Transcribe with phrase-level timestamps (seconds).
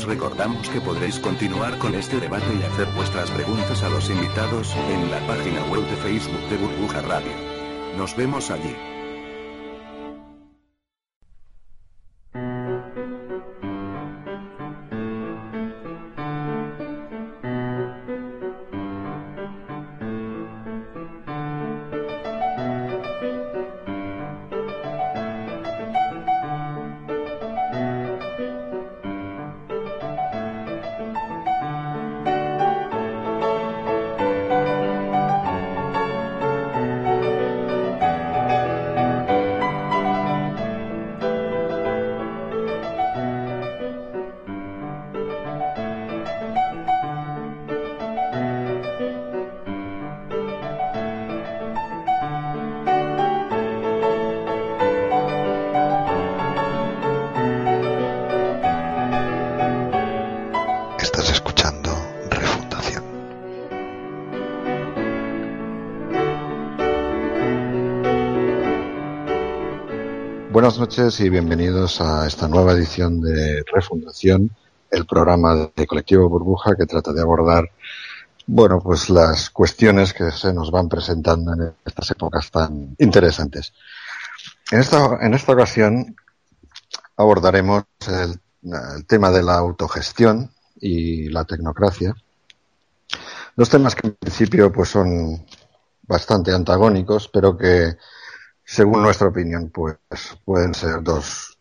[0.00, 4.74] Os recordamos que podréis continuar con este debate y hacer vuestras preguntas a los invitados
[4.88, 7.32] en la página web de Facebook de Burbuja Radio.
[7.98, 8.89] Nos vemos allí.
[70.90, 74.50] Noches y bienvenidos a esta nueva edición de Refundación,
[74.90, 77.70] el programa de Colectivo Burbuja que trata de abordar,
[78.48, 83.72] bueno, pues las cuestiones que se nos van presentando en estas épocas tan interesantes.
[84.72, 86.16] En esta, en esta ocasión
[87.16, 88.40] abordaremos el,
[88.96, 90.50] el tema de la autogestión
[90.80, 92.16] y la tecnocracia.
[93.54, 95.46] Dos temas que en principio pues son
[96.02, 97.94] bastante antagónicos, pero que
[98.70, 99.96] según nuestra opinión pues
[100.44, 101.58] pueden ser dos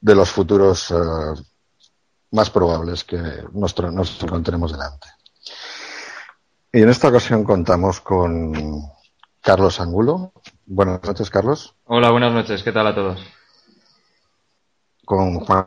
[0.00, 1.42] de los futuros eh,
[2.30, 3.18] más probables que
[3.52, 5.08] nos, nos encontremos delante.
[6.72, 8.82] Y en esta ocasión contamos con
[9.40, 10.32] Carlos Angulo.
[10.64, 11.74] Buenas noches, Carlos.
[11.86, 12.62] Hola, buenas noches.
[12.62, 13.20] ¿Qué tal a todos?
[15.04, 15.66] Con Juan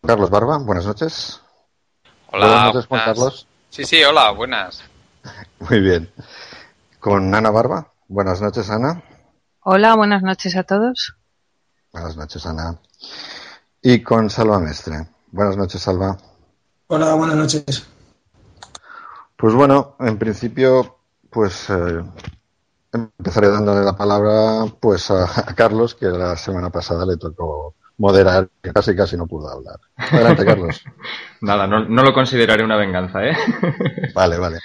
[0.00, 0.56] Carlos Barba.
[0.56, 1.42] Buenas noches.
[2.28, 3.04] Hola, Buenas noches, Juan buenas.
[3.04, 3.46] Carlos.
[3.68, 4.82] Sí, sí, hola, buenas.
[5.68, 6.10] Muy bien.
[6.98, 7.92] Con Ana Barba.
[8.08, 9.02] Buenas noches, Ana.
[9.72, 11.14] Hola, buenas noches a todos.
[11.92, 12.76] Buenas noches, Ana.
[13.80, 15.06] Y con Salva Mestre.
[15.30, 16.18] Buenas noches, Salva.
[16.88, 17.86] Hola, buenas noches.
[19.36, 20.98] Pues bueno, en principio,
[21.30, 22.02] pues eh,
[22.92, 28.48] empezaré dándole la palabra pues a, a Carlos, que la semana pasada le tocó moderar,
[28.60, 29.78] que casi casi no pudo hablar.
[29.96, 30.82] Adelante, Carlos.
[31.42, 33.36] Nada, no, no lo consideraré una venganza, ¿eh?
[34.16, 34.58] Vale, vale.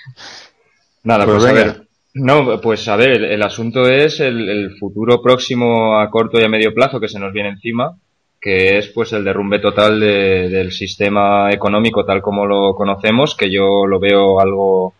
[1.04, 1.85] Nada, Pues pues, a ver.
[2.16, 6.74] No, pues a ver, el, asunto es el, futuro próximo a corto y a medio
[6.74, 7.98] plazo que se nos viene encima,
[8.40, 13.52] que es pues el derrumbe total de- del sistema económico tal como lo conocemos, que
[13.52, 14.94] yo lo veo algo,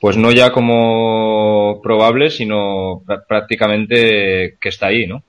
[0.00, 5.22] pues no ya como probable, sino prá- prácticamente que está ahí, ¿no?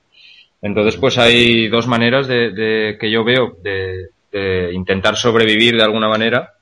[0.62, 5.84] Entonces, pues hay dos maneras de, de- que yo veo de, de intentar sobrevivir de
[5.84, 6.52] alguna manera.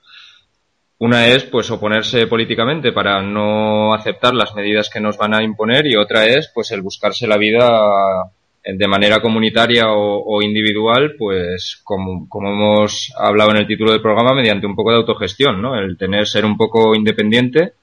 [0.99, 5.87] Una es, pues, oponerse políticamente para no aceptar las medidas que nos van a imponer
[5.87, 7.69] y otra es, pues, el buscarse la vida
[8.65, 14.01] de manera comunitaria o, o individual, pues, como, como hemos hablado en el título del
[14.01, 15.79] programa, mediante un poco de autogestión, ¿no?
[15.79, 17.75] El tener, ser un poco independiente,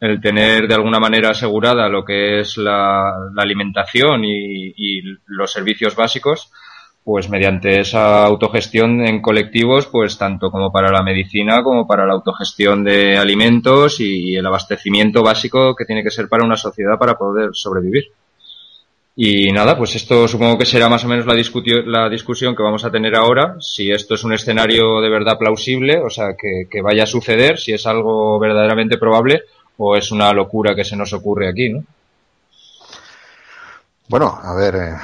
[0.00, 5.52] el tener de alguna manera asegurada lo que es la, la alimentación y, y los
[5.52, 6.50] servicios básicos,
[7.04, 12.14] pues mediante esa autogestión en colectivos, pues tanto como para la medicina como para la
[12.14, 17.18] autogestión de alimentos y el abastecimiento básico que tiene que ser para una sociedad para
[17.18, 18.04] poder sobrevivir.
[19.16, 22.84] Y nada, pues esto supongo que será más o menos la, la discusión que vamos
[22.84, 26.80] a tener ahora, si esto es un escenario de verdad plausible, o sea, que, que
[26.80, 29.42] vaya a suceder, si es algo verdaderamente probable
[29.76, 31.84] o es una locura que se nos ocurre aquí, ¿no?
[34.08, 34.96] Bueno, a ver, eh,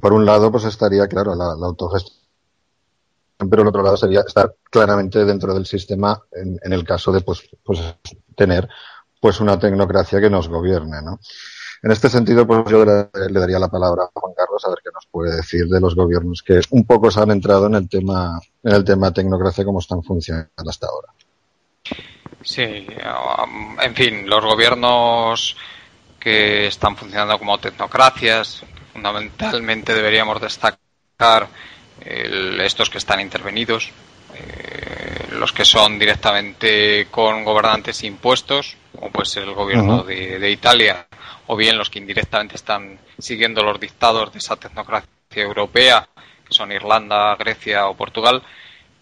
[0.00, 2.18] por un lado, pues estaría, claro, la, autogestión,
[3.50, 7.42] pero el otro lado sería estar claramente dentro del sistema en, el caso de, pues,
[7.64, 7.80] pues,
[8.36, 8.68] tener,
[9.20, 11.18] pues, una tecnocracia que nos gobierne, ¿no?
[11.84, 14.88] En este sentido, pues yo le, daría la palabra a Juan Carlos a ver qué
[14.94, 18.40] nos puede decir de los gobiernos que un poco se han entrado en el tema,
[18.62, 21.12] en el tema tecnocracia, cómo están funcionando hasta ahora.
[22.42, 25.56] Sí, um, en fin, los gobiernos
[26.18, 28.62] que están funcionando como tecnocracias.
[28.94, 31.48] Fundamentalmente deberíamos destacar
[32.00, 33.90] estos que están intervenidos,
[34.34, 41.08] eh, los que son directamente con gobernantes impuestos, como puede ser el gobierno de, Italia,
[41.48, 46.08] o bien los que indirectamente están siguiendo los dictados de esa tecnocracia europea,
[46.46, 48.42] que son Irlanda, Grecia o Portugal,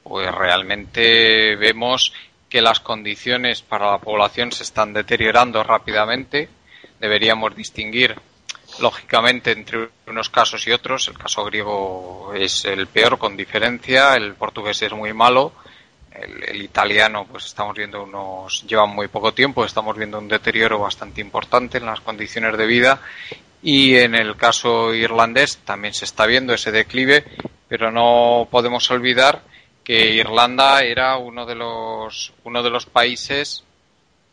[0.03, 2.15] pues realmente vemos
[2.49, 6.49] que las condiciones para la población se están deteriorando rápidamente.
[6.99, 8.17] Deberíamos distinguir
[8.81, 11.09] lógicamente entre unos casos y otros.
[11.09, 15.53] El caso griego es el peor con diferencia, el portugués es muy malo,
[16.15, 21.21] el, italiano pues estamos viendo unos lleva muy poco tiempo, estamos viendo un deterioro bastante
[21.21, 23.01] importante en las condiciones de vida.
[23.63, 27.25] Y en el caso irlandés también se está viendo ese declive,
[27.69, 29.43] pero no podemos olvidar
[29.85, 33.65] que Irlanda era uno de los uno de los países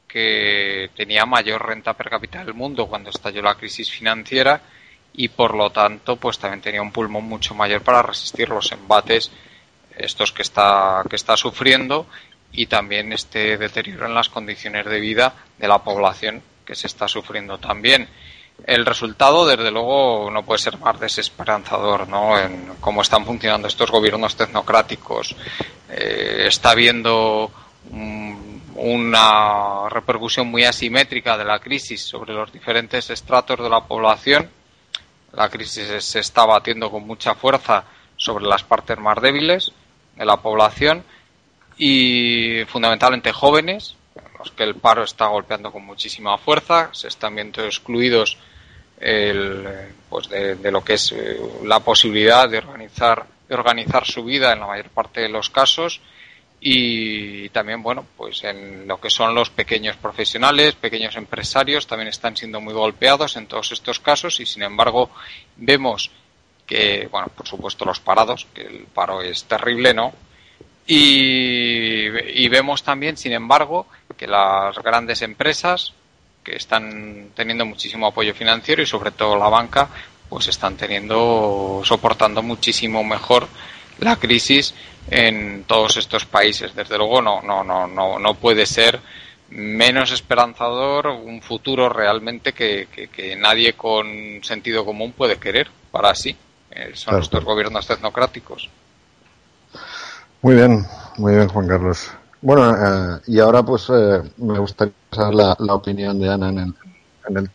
[0.10, 4.62] que tenía mayor renta per cápita del mundo cuando estalló la crisis financiera
[5.14, 9.32] y por lo tanto pues también tenía un pulmón mucho mayor para resistir los embates
[9.96, 12.08] estos que está que está sufriendo
[12.52, 17.08] y también este deterioro en las condiciones de vida de la población que se está
[17.08, 18.10] sufriendo también
[18.66, 22.38] el resultado, desde luego, no puede ser más desesperanzador, ¿no?
[22.38, 25.36] En cómo están funcionando estos gobiernos tecnocráticos.
[25.90, 27.52] Eh, está habiendo
[28.82, 34.50] una repercusión muy asimétrica de la crisis sobre los diferentes estratos de la población.
[35.34, 37.84] La crisis se está batiendo con mucha fuerza
[38.16, 39.72] sobre las partes más débiles
[40.16, 41.04] de la población
[41.78, 43.96] y fundamentalmente jóvenes,
[44.38, 48.38] los que el paro está golpeando con muchísima fuerza, se están viendo excluidos
[49.00, 49.68] el,
[50.10, 54.60] pues de, lo que es eh, la posibilidad de organizar, de organizar su vida en
[54.60, 56.02] la mayor parte de los casos
[56.62, 62.36] y también bueno pues en lo que son los pequeños profesionales pequeños empresarios también están
[62.36, 65.10] siendo muy golpeados en todos estos casos y sin embargo
[65.56, 66.12] vemos
[66.66, 70.14] que bueno por supuesto los parados que el paro es terrible no
[70.86, 72.08] y,
[72.44, 75.94] y vemos también sin embargo que las grandes empresas
[76.44, 79.88] que están teniendo muchísimo apoyo financiero y sobre todo la banca
[80.28, 83.48] pues están teniendo soportando muchísimo mejor
[84.02, 84.74] la crisis
[85.10, 86.76] en todos estos países.
[86.76, 89.00] Desde luego no no no no no puede ser
[89.50, 95.70] menos esperanzador un futuro realmente que, que, nadie con sentido común puede querer.
[95.92, 96.36] Para sí
[96.72, 98.70] eh, son estos gobiernos tecnocráticos.
[100.42, 100.86] Muy bien
[101.20, 102.12] muy bien Juan Carlos.
[102.42, 106.74] Bueno, eh, y ahora pues eh, me gustaría saber la, opinión de Ana en el,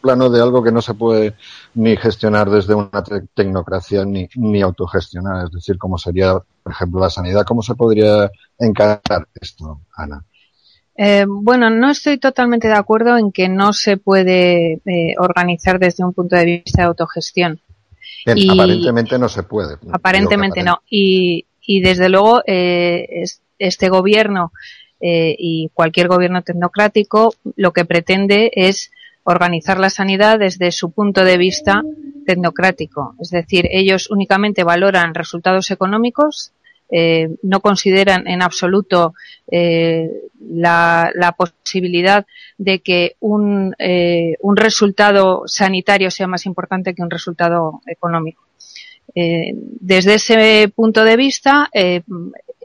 [0.00, 1.34] plano de algo que no se puede
[1.74, 3.04] ni gestionar desde una
[3.34, 7.44] tecnocracia ni, ni autogestionar, es decir, como sería, por ejemplo, la sanidad.
[7.44, 10.24] ¿Cómo se podría encarar esto, Ana?
[10.96, 14.80] Eh, bueno, no estoy totalmente de acuerdo en que no se puede
[15.18, 17.60] organizar desde un punto de vista de autogestión.
[18.26, 19.76] aparentemente no se puede.
[19.90, 20.82] Aparentemente no.
[20.88, 23.24] Y, y desde luego eh,
[23.58, 24.52] este gobierno
[25.00, 28.90] eh, y cualquier gobierno tecnocrático lo que pretende es
[29.24, 31.82] organizar la sanidad desde su punto de vista
[32.26, 33.14] tecnocrático.
[33.20, 36.52] Es decir, ellos únicamente valoran resultados económicos,
[36.90, 39.14] eh, no consideran en absoluto
[39.50, 42.26] eh, la, posibilidad
[42.58, 43.74] de que un,
[44.40, 48.44] un, resultado sanitario sea más importante que un resultado económico.
[49.14, 51.70] desde ese punto de vista,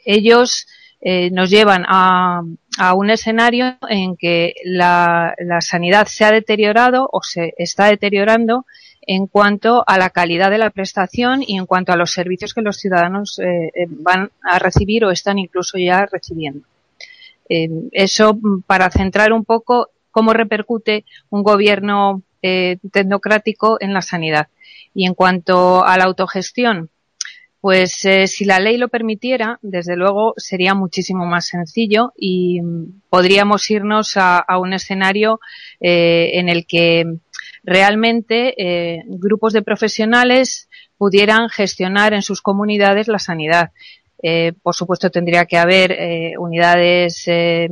[0.06, 0.68] ellos
[1.02, 2.42] eh, nos llevan a,
[2.78, 8.66] a, un escenario en que la, la, sanidad se ha deteriorado o se está deteriorando
[9.02, 12.62] en cuanto a la calidad de la prestación y en cuanto a los servicios que
[12.62, 16.68] los ciudadanos eh, eh van a recibir o están incluso ya recibiendo.
[17.50, 18.38] Eh, eso
[18.68, 24.48] para centrar un poco cómo repercute un gobierno eh, tecnocrático en la sanidad.
[24.94, 26.90] Y en cuanto a la autogestión,
[27.62, 33.02] pues eh, si la ley lo permitiera, desde luego sería muchísimo más sencillo y mm,
[33.10, 35.40] podríamos irnos a, un escenario
[35.82, 37.06] eh, en el que
[37.64, 43.72] realmente eh, grupos de profesionales pudieran gestionar en sus comunidades la sanidad.
[44.22, 47.70] Eh, por supuesto, tendría que haber eh, unidades eh,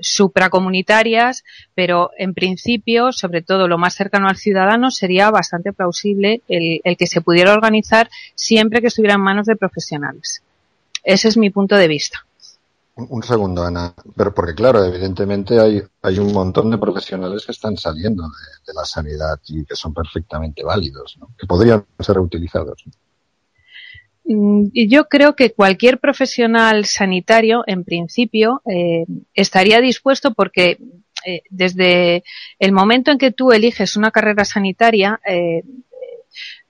[0.00, 6.96] supracomunitarias, pero en principio, sobre todo lo más cercano al ciudadano, sería bastante plausible el,
[6.96, 10.42] que se pudiera organizar siempre que estuviera en manos de profesionales.
[11.02, 12.24] Ese es mi punto de vista.
[12.96, 18.22] Un, segundo, Ana, pero porque claro, evidentemente hay, un montón de profesionales que están saliendo
[18.22, 22.84] de, la sanidad y que son perfectamente válidos, que podrían ser reutilizados.
[24.24, 29.04] Yo creo que cualquier profesional sanitario, en principio, eh,
[29.34, 30.78] estaría dispuesto porque
[31.26, 32.24] eh, desde
[32.58, 35.62] el momento en que tú eliges una carrera sanitaria, eh,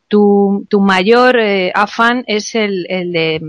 [0.09, 3.41] tu, tu, mayor eh, afán es el, el de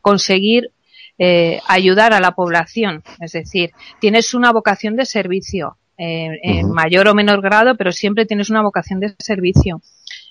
[0.00, 0.70] conseguir
[1.18, 3.02] eh, ayudar a la población.
[3.20, 8.50] Es decir, tienes una vocación de servicio, en mayor o menor grado, pero siempre tienes
[8.50, 9.80] una vocación de servicio.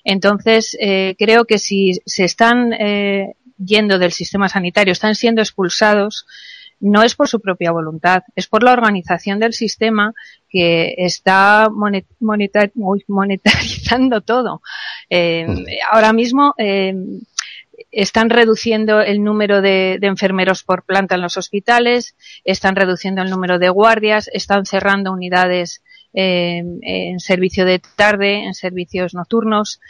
[0.04, 6.26] Entonces, eh, creo que si se están eh, yendo del sistema sanitario, están siendo expulsados,
[6.80, 10.12] no es por su propia voluntad, es por la organización del sistema
[10.50, 12.72] que está monetar
[13.08, 14.60] monetarizando todo.
[15.08, 15.46] Eh,
[15.90, 16.94] ahora mismo eh,
[17.90, 23.30] están reduciendo el número de, de, enfermeros por planta en los hospitales, están reduciendo el
[23.30, 25.82] número de guardias, están cerrando unidades
[26.14, 29.80] eh, en servicio de tarde, en servicios nocturnos.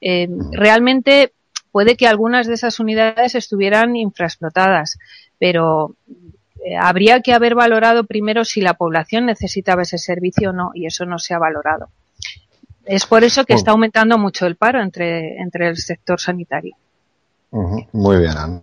[0.00, 1.32] Eh, realmente
[1.70, 4.98] puede que algunas de esas unidades estuvieran infraexplotadas,
[5.38, 5.96] pero
[6.64, 10.86] eh, habría que haber valorado primero si la población necesitaba ese servicio o no, y
[10.86, 11.88] eso no se ha valorado.
[12.84, 16.76] Es por eso que está aumentando mucho el paro entre, entre el sector sanitario.
[17.50, 18.62] Muy bien, Ana.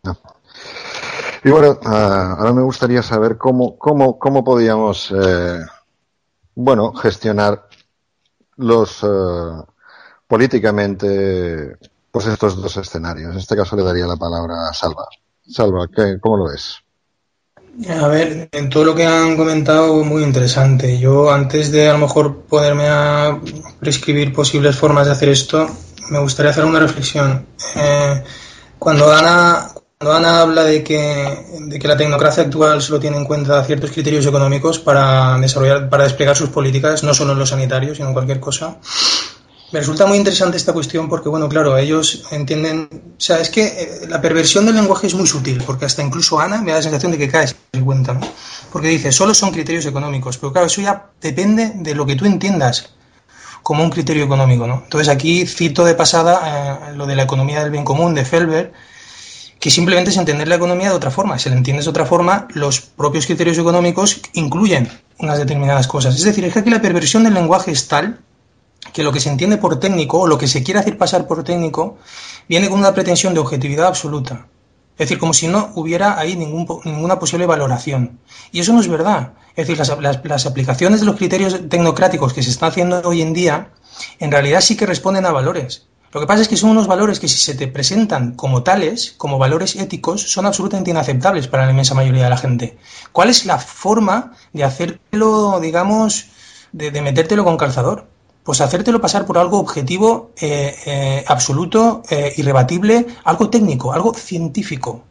[1.43, 5.59] Y bueno, uh, ahora me gustaría saber cómo, cómo, cómo podíamos, eh,
[6.61, 7.69] bueno, gestionar
[8.57, 9.63] los, uh,
[10.27, 11.77] políticamente,
[12.11, 13.31] pues estos dos escenarios.
[13.31, 15.07] En este caso le daría la palabra a Salva.
[15.49, 16.79] Salva, ¿qué, ¿cómo lo ves?
[17.89, 20.99] A ver, en todo lo que han comentado, muy interesante.
[20.99, 23.39] Yo, antes de a lo mejor ponerme a
[23.79, 25.65] prescribir posibles formas de hacer esto,
[26.09, 27.45] me gustaría hacer una reflexión.
[27.77, 28.21] Eh,
[28.77, 29.69] cuando Ana,
[30.01, 35.37] Ana habla de que, la tecnocracia actual solo tiene en cuenta ciertos criterios económicos para
[35.39, 38.77] desarrollar, para desplegar sus políticas, no solo en los sanitarios, sino en cualquier cosa,
[39.73, 42.87] me resulta muy interesante esta cuestión porque, bueno, claro, ellos entienden.
[43.17, 46.39] O sea, es que eh, la perversión del lenguaje es muy sutil, porque hasta incluso
[46.39, 48.21] Ana me da la sensación de que cae en cuenta, ¿no?
[48.71, 52.23] Porque dice, solo son criterios económicos, pero claro, eso ya depende de lo que tú
[52.23, 52.93] entiendas
[53.63, 54.65] como un criterio económico.
[54.65, 54.81] ¿no?
[54.83, 58.71] Entonces aquí cito de pasada eh, lo de la economía del bien común de Felber,
[59.59, 61.37] que simplemente es entender la economía de otra forma.
[61.37, 64.89] Si la entiendes de otra forma, los propios criterios económicos incluyen
[65.19, 66.15] unas determinadas cosas.
[66.15, 68.19] Es decir, es que aquí la perversión del lenguaje es tal
[68.93, 71.43] que lo que se entiende por técnico o lo que se quiere hacer pasar por
[71.43, 71.97] técnico
[72.47, 74.47] viene con una pretensión de objetividad absoluta.
[74.93, 78.19] Es decir, como si no hubiera ahí ningún, ninguna posible valoración.
[78.51, 79.33] Y eso no es verdad.
[79.55, 83.69] Es decir, las, aplicaciones de los criterios tecnocráticos que se están haciendo hoy en día,
[84.19, 85.88] en realidad sí que responden a valores.
[86.11, 89.13] Lo que pasa es que son unos valores que si se te presentan como tales,
[89.17, 92.77] como valores éticos, son absolutamente inaceptables para la inmensa mayoría de la gente.
[93.11, 96.25] ¿Cuál es la forma de hacerlo, digamos,
[96.71, 98.07] de, de metértelo con calzador?
[98.43, 105.03] Pues hacértelo pasar por algo objetivo, eh, eh, absoluto, eh, irrebatible, algo técnico, algo científico.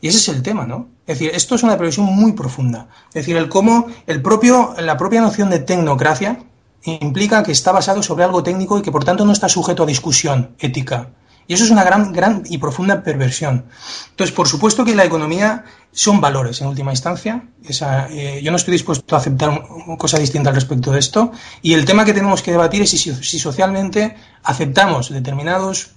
[0.00, 0.88] Y ese es el tema, ¿no?
[1.06, 2.88] Es decir, esto es una previsión muy profunda.
[3.08, 6.38] Es decir, el cómo el propio, la propia noción de tecnocracia
[6.84, 9.86] implica que está basado sobre algo técnico y que por tanto no está sujeto a
[9.86, 11.10] discusión ética.
[11.50, 13.66] Y eso es una gran, gran y profunda perversión.
[14.10, 17.48] Entonces, por supuesto que la economía son valores en última instancia.
[17.64, 21.32] Esa, eh, yo no estoy dispuesto a aceptar una cosa distinta al respecto de esto.
[21.60, 25.90] Y el tema que tenemos que debatir es si, socialmente aceptamos determinados,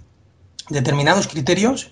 [0.70, 1.92] determinados criterios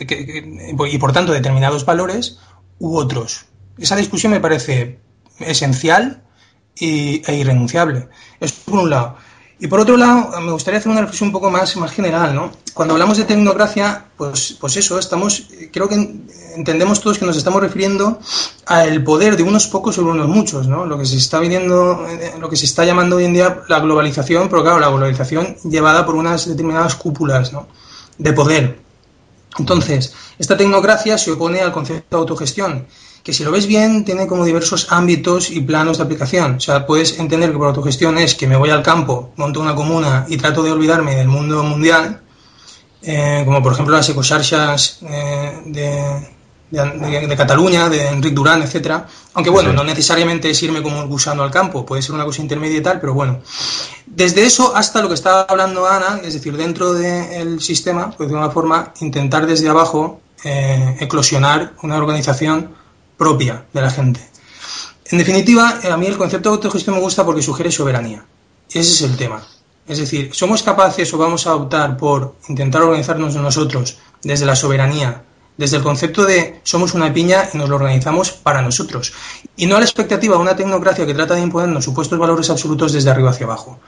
[0.00, 2.38] y por tanto determinados valores
[2.78, 3.44] u otros.
[3.76, 4.98] Esa discusión me parece
[5.40, 6.22] esencial
[6.78, 8.08] y, e irrenunciable.
[8.40, 9.16] Eso por un lado.
[9.62, 12.50] Y por otro lado, me gustaría hacer una reflexión un poco más, más general, ¿no?
[12.74, 15.94] Cuando hablamos de tecnocracia, pues, pues eso, estamos, creo que
[16.56, 18.18] entendemos todos que nos estamos refiriendo
[18.66, 20.84] al poder de unos pocos sobre unos muchos, ¿no?
[20.84, 22.04] Lo que se está viviendo,
[22.40, 26.04] lo que se está llamando hoy en día la globalización, pero claro, la globalización llevada
[26.04, 27.68] por unas determinadas cúpulas, ¿no?
[28.18, 28.80] De poder.
[29.60, 32.86] Entonces, esta tecnocracia se opone al concepto de autogestión
[33.22, 36.56] que si lo ves bien tiene como diversos ámbitos y planos de aplicación.
[36.56, 39.74] O sea, puedes entender que por autogestión es que me voy al campo, monto una
[39.74, 42.20] comuna y trato de olvidarme del mundo mundial,
[43.02, 46.32] eh, como por ejemplo las ecocharchas eh, de,
[46.70, 49.06] de, de, Cataluña, de Enric Durán, etcétera.
[49.34, 49.76] Aunque bueno, sí.
[49.76, 52.82] no necesariamente es irme como un gusano al campo, puede ser una cosa intermedia y
[52.82, 53.40] tal, pero bueno.
[54.06, 58.34] Desde eso hasta lo que estaba hablando Ana, es decir, dentro del sistema, pues de
[58.34, 62.81] una forma intentar desde abajo eh, eclosionar una organización
[63.22, 64.20] propia de la gente.
[65.12, 68.24] En definitiva, a mí el concepto de autogestión me gusta porque sugiere soberanía.
[68.68, 69.42] Ese es el tema.
[69.86, 75.22] Es decir, ¿somos capaces o vamos a optar por intentar organizarnos nosotros desde la soberanía,
[75.56, 79.12] desde el concepto de somos una piña y nos lo organizamos para nosotros?
[79.56, 82.92] Y no a la expectativa de una tecnocracia que trata de imponernos supuestos valores absolutos
[82.92, 83.78] desde arriba hacia abajo.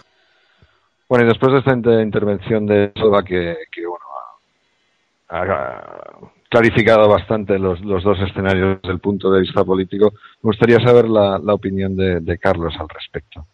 [1.08, 1.72] Bueno, y después de esta
[2.02, 4.04] intervención de Soba que, que bueno,
[5.28, 10.12] ha, ha, clarificado bastante los, dos escenarios desde el punto de vista político.
[10.40, 13.44] Me gustaría saber la, opinión de, Carlos al respecto.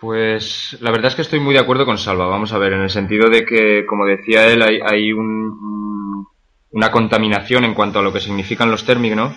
[0.00, 2.26] Pues la verdad es que estoy muy de acuerdo con Salva.
[2.26, 6.26] Vamos a ver, en el sentido de que, como decía él, hay, hay un,
[6.70, 9.36] una contaminación en cuanto a lo que significan los términos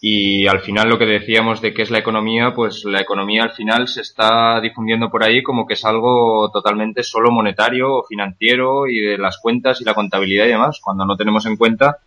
[0.00, 3.52] y al final lo que decíamos de qué es la economía, pues la economía al
[3.52, 8.86] final se está difundiendo por ahí como que es algo totalmente solo monetario o financiero
[8.86, 11.98] y de las cuentas y la contabilidad y demás, cuando no tenemos en cuenta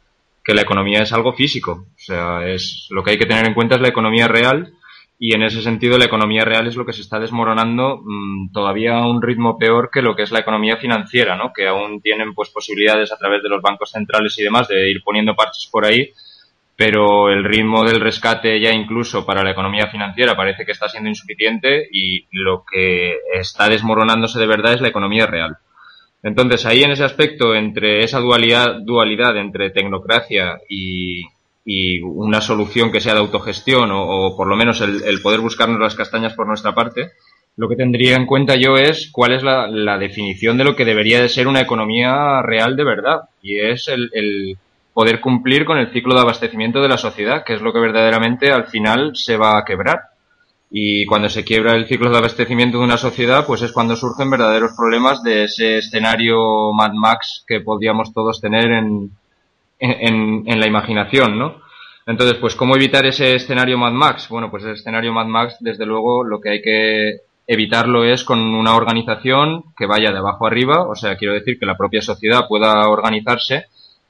[0.48, 1.88] que la economía es algo físico.
[1.94, 4.72] O sea, es lo que hay que tener en cuenta es la economía real
[5.20, 8.98] y en ese sentido la economía real es lo que se está desmoronando mmm, todavía
[8.98, 11.52] a un ritmo peor que lo que es la economía financiera, ¿no?
[11.54, 15.04] Que aún tienen pues posibilidades a través de los bancos centrales y demás de ir
[15.04, 16.14] poniendo parches por ahí
[16.78, 21.10] pero el ritmo del rescate ya incluso para la economía financiera parece que está siendo
[21.10, 25.58] insuficiente y lo que está desmoronándose de verdad es la economía real.
[26.24, 31.24] Entonces ahí en ese aspecto entre esa dualidad, dualidad entre tecnocracia y,
[32.02, 36.34] una solución que sea de autogestión o, por lo menos el, poder buscarnos las castañas
[36.34, 37.12] por nuestra parte,
[37.58, 41.22] lo que tendría en cuenta yo es cuál es la, definición de lo que debería
[41.22, 44.58] de ser una economía real de verdad y es el
[44.98, 48.50] poder cumplir con el ciclo de abastecimiento de la sociedad, que es lo que verdaderamente
[48.50, 50.00] al final se va a quebrar.
[50.70, 54.30] Y cuando se quiebra el ciclo de abastecimiento de una sociedad, pues es cuando surgen
[54.30, 59.12] verdaderos problemas de ese escenario Mad Max que podríamos todos tener en,
[59.80, 61.62] en, en la imaginación, ¿no?
[62.06, 64.30] Entonces, pues, ¿cómo evitar ese escenario Mad Max?
[64.30, 68.40] Bueno, pues el escenario Mad Max, desde luego, lo que hay que evitarlo es con
[68.40, 72.48] una organización que vaya de abajo arriba, o sea, quiero decir que la propia sociedad
[72.48, 73.66] pueda organizarse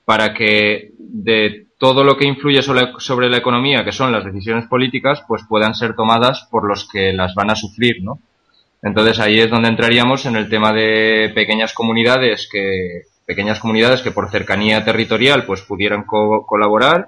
[0.07, 5.21] para que de todo lo que influye sobre, la economía, que son las decisiones políticas,
[5.27, 8.21] pues puedan ser tomadas por los que las van a sufrir, ¿no?
[8.81, 14.11] Entonces ahí es donde entraríamos en el tema de pequeñas comunidades que pequeñas comunidades que
[14.11, 17.07] por cercanía territorial pues pudieran colaborar,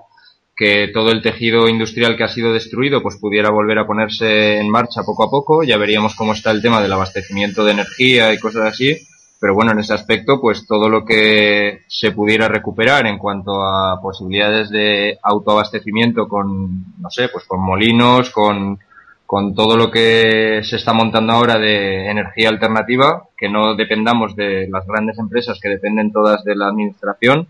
[0.53, 4.69] que todo el tejido industrial que ha sido destruido pues pudiera volver a ponerse en
[4.69, 5.63] marcha poco a poco.
[5.63, 8.97] Ya veríamos cómo está el tema del abastecimiento de energía y cosas así
[9.39, 14.01] pero bueno, en ese aspecto, pues todo lo que se pudiera recuperar en cuanto a
[14.01, 18.79] posibilidades de autoabastecimiento con, no sé, pues con molinos, con,
[19.25, 24.67] con todo lo que se está montando ahora de energía alternativa, que no dependamos de
[24.69, 27.47] las grandes empresas que dependen todas de la administración.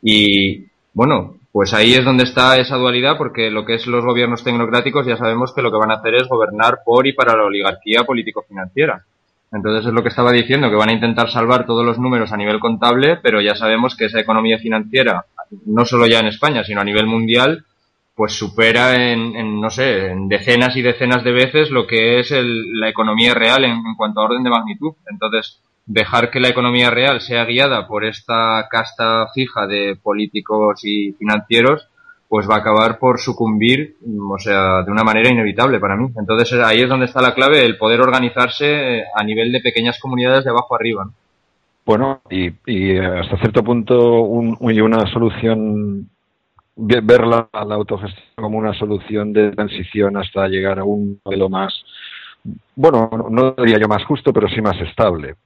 [0.00, 4.44] Y bueno, pues ahí es donde está esa dualidad, porque lo que es los gobiernos
[4.44, 7.44] tecnocráticos ya sabemos que lo que van a hacer es gobernar por y para la
[7.44, 9.04] oligarquía político-financiera.
[9.50, 12.36] Entonces es lo que estaba diciendo, que van a intentar salvar todos los números a
[12.36, 15.24] nivel contable, pero ya sabemos que esa economía financiera,
[15.64, 17.64] no solo ya en España, sino a nivel mundial,
[18.14, 22.88] pues supera en, no sé, en decenas y decenas de veces lo que es la
[22.88, 24.94] economía real en, en, cuanto a orden de magnitud.
[25.08, 31.12] Entonces, dejar que la economía real sea guiada por esta casta fija de políticos y
[31.12, 31.88] financieros,
[32.28, 33.96] pues va a acabar por sucumbir,
[34.30, 36.08] o sea, de una manera inevitable para mí.
[36.16, 40.44] Entonces ahí es donde está la clave, el poder organizarse a nivel de pequeñas comunidades
[40.44, 41.08] de abajo arriba.
[41.86, 46.10] Bueno, y, hasta cierto punto un, una solución,
[46.76, 51.72] ver la, autogestión como una solución de transición hasta llegar a un modelo más,
[52.76, 55.36] bueno, no diría yo más justo, pero sí más estable.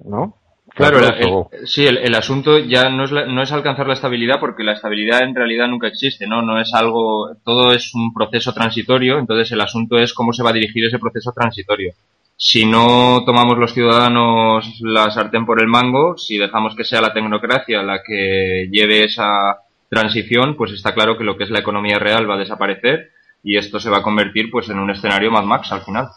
[0.00, 0.34] ¿No?
[0.76, 4.74] Claro, el, sí, el, asunto ya no es, no es alcanzar la estabilidad porque la
[4.74, 6.42] estabilidad en realidad nunca existe, ¿no?
[6.42, 10.50] No es algo, todo es un proceso transitorio, entonces el asunto es cómo se va
[10.50, 11.94] a dirigir ese proceso transitorio.
[12.36, 17.14] Si no tomamos los ciudadanos la sartén por el mango, si dejamos que sea la
[17.14, 21.98] tecnocracia la que lleve esa transición, pues está claro que lo que es la economía
[21.98, 23.12] real va a desaparecer
[23.42, 26.08] y esto se va a convertir pues en un escenario más Max al final.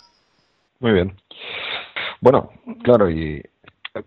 [0.81, 1.15] Muy bien.
[2.19, 2.49] Bueno,
[2.83, 3.41] claro, y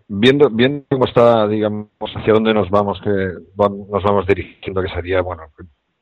[0.07, 5.21] viendo, viendo cómo está, digamos, hacia dónde nos vamos, que nos vamos dirigiendo, que sería,
[5.21, 5.43] bueno,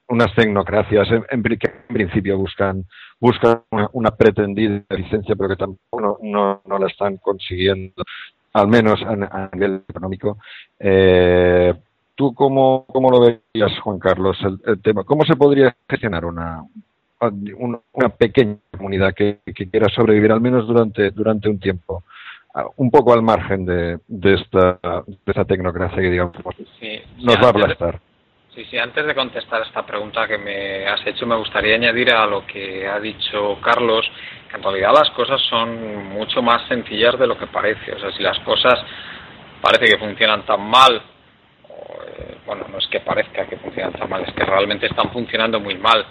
[0.10, 2.86] unas tecnocracias en, en, principio buscan
[3.20, 3.62] buscan
[3.94, 8.04] una, pretendida licencia, pero que tampoco no, no, la están consiguiendo,
[8.54, 10.38] al menos a, nivel económico.
[10.80, 11.74] Eh,
[12.16, 15.04] ¿Tú cómo, cómo lo veías, Juan Carlos, el, tema?
[15.04, 16.64] ¿Cómo se podría gestionar una,
[17.58, 22.04] una, pequeña comunidad que, que, quiera sobrevivir, al menos durante, durante un tiempo?
[22.76, 26.36] Un poco al margen de, de, esta, de esta tecnocracia que digamos
[27.18, 28.00] nos va a aplastar.
[28.54, 32.26] Sí, sí, antes de contestar esta pregunta que me has hecho, me gustaría añadir a
[32.26, 34.06] lo que ha dicho Carlos,
[34.50, 37.94] que en realidad las cosas son mucho más sencillas de lo que parece.
[37.94, 38.78] O sea, si las cosas
[39.62, 41.02] parece que funcionan tan mal,
[41.70, 45.62] eh, bueno, no es que parezca que funcionan tan mal, es que realmente están funcionando
[45.62, 46.06] muy mal.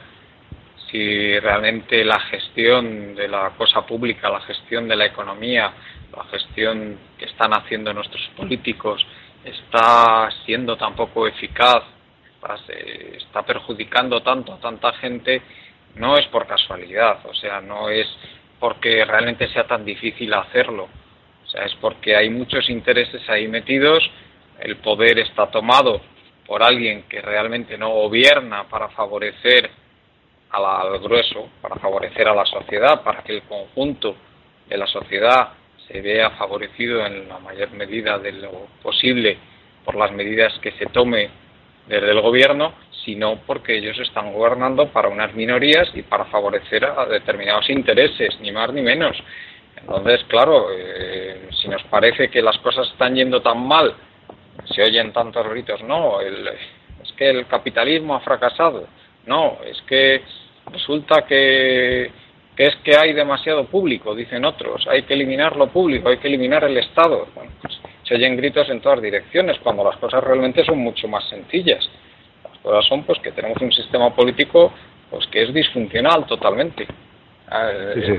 [0.90, 5.72] Si realmente la gestión de la cosa pública, la gestión de la economía,
[6.16, 9.06] la gestión que están haciendo nuestros políticos
[9.44, 11.84] está siendo tan poco eficaz
[13.16, 15.42] está perjudicando tanto a tanta gente,
[15.96, 18.06] no es por casualidad, o sea, no es
[18.58, 20.88] porque realmente sea tan difícil hacerlo,
[21.44, 24.08] o sea, es porque hay muchos intereses ahí metidos,
[24.60, 26.00] el poder está tomado
[26.46, 29.70] por alguien que realmente no gobierna para favorecer
[30.50, 34.16] al grueso, para favorecer a la sociedad, para que el conjunto
[34.68, 35.50] de la sociedad
[35.86, 39.38] se vea favorecido en la mayor medida de lo posible
[39.84, 41.30] por las medidas que se tome
[41.86, 47.06] desde el gobierno, sino porque ellos están gobernando para unas minorías y para favorecer a
[47.06, 49.16] determinados intereses, ni más ni menos.
[49.76, 53.94] Entonces, claro, eh, si nos parece que las cosas están yendo tan mal,
[54.66, 58.86] se oyen tantos gritos, no, es que el capitalismo ha fracasado,
[59.26, 60.22] no, es que
[60.72, 62.10] resulta que,
[62.56, 66.28] que, es que hay demasiado público, dicen otros, hay que eliminar lo público, hay que
[66.28, 67.28] eliminar el Estado.
[67.34, 71.28] Bueno, pues, se oyen gritos en todas direcciones, cuando las cosas realmente son mucho más
[71.28, 71.88] sencillas.
[72.44, 74.72] Las cosas son pues que tenemos un sistema político
[75.10, 76.86] pues que es disfuncional totalmente.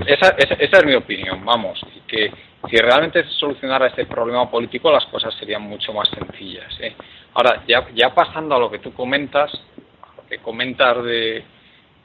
[0.07, 2.31] Esa, es mi opinión, vamos, y que
[2.69, 6.77] si realmente se solucionara este problema político las cosas serían mucho más sencillas.
[6.81, 6.93] ¿eh?
[7.33, 9.51] Ahora, ya, ya pasando a lo que tú comentas,
[10.01, 11.43] a lo que comentas de,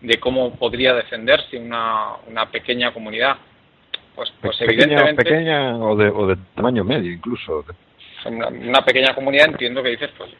[0.00, 3.37] de cómo podría defenderse una, una pequeña comunidad,
[4.14, 5.24] pues, pues evidentemente...
[5.24, 7.64] Pequeña o de, o de tamaño medio incluso.
[8.24, 10.30] Una, pequeña comunidad entiendo que dices, pues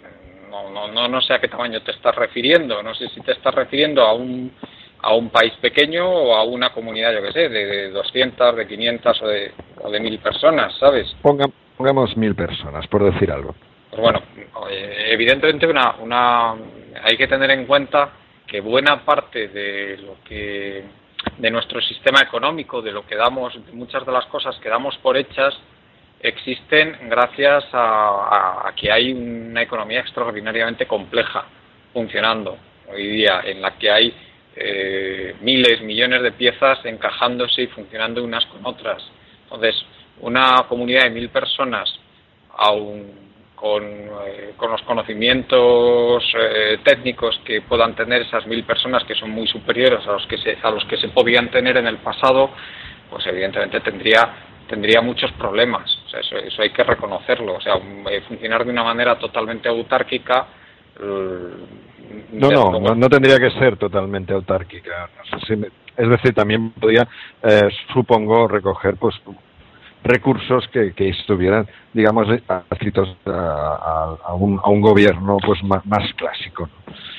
[0.51, 3.33] no, no, no, no sé a qué tamaño te estás refiriendo, no sé si te
[3.33, 4.51] estás refiriendo a un,
[5.03, 9.23] a un país pequeño o a una comunidad, yo qué sé, de, 200, de 500
[9.23, 11.15] o de, o de 1000 personas, ¿sabes?
[11.23, 13.55] pongamos 1000 personas, por decir algo.
[13.91, 14.23] Pues bueno,
[14.71, 16.55] eh, evidentemente una, una,
[17.03, 18.11] hay que tener en cuenta
[18.47, 20.85] que buena parte de lo que
[21.39, 24.97] de nuestro sistema económico, de lo que damos, de muchas de las cosas que damos
[24.99, 25.55] por hechas,
[26.21, 31.45] existen gracias a, que hay una economía extraordinariamente compleja
[31.93, 32.57] funcionando
[32.89, 34.15] hoy día, en la que hay
[34.55, 39.03] eh, miles, millones de piezas encajándose y funcionando unas con otras.
[39.45, 39.75] Entonces,
[40.21, 41.93] una comunidad de mil personas,
[42.57, 43.26] aun
[43.57, 49.31] con, eh, con los conocimientos eh, técnicos que puedan tener esas mil personas que son
[49.31, 52.51] muy superiores a los que se, a los que se podían tener en el pasado,
[53.11, 55.89] pues evidentemente tendría tendría muchos problemas.
[56.07, 57.55] O sea, eso, eso hay que reconocerlo.
[57.55, 57.75] O sea,
[58.11, 60.47] eh, funcionar de una manera totalmente autárquica.
[61.01, 65.09] no, no, no, no, tendría que ser totalmente autárquica.
[65.97, 67.07] es decir, también podría,
[67.93, 69.15] supongo, recoger pues
[70.07, 76.13] recursos que, que estuvieran, digamos, adscritos a, a, un, a un gobierno pues más, más
[76.15, 76.69] clásico.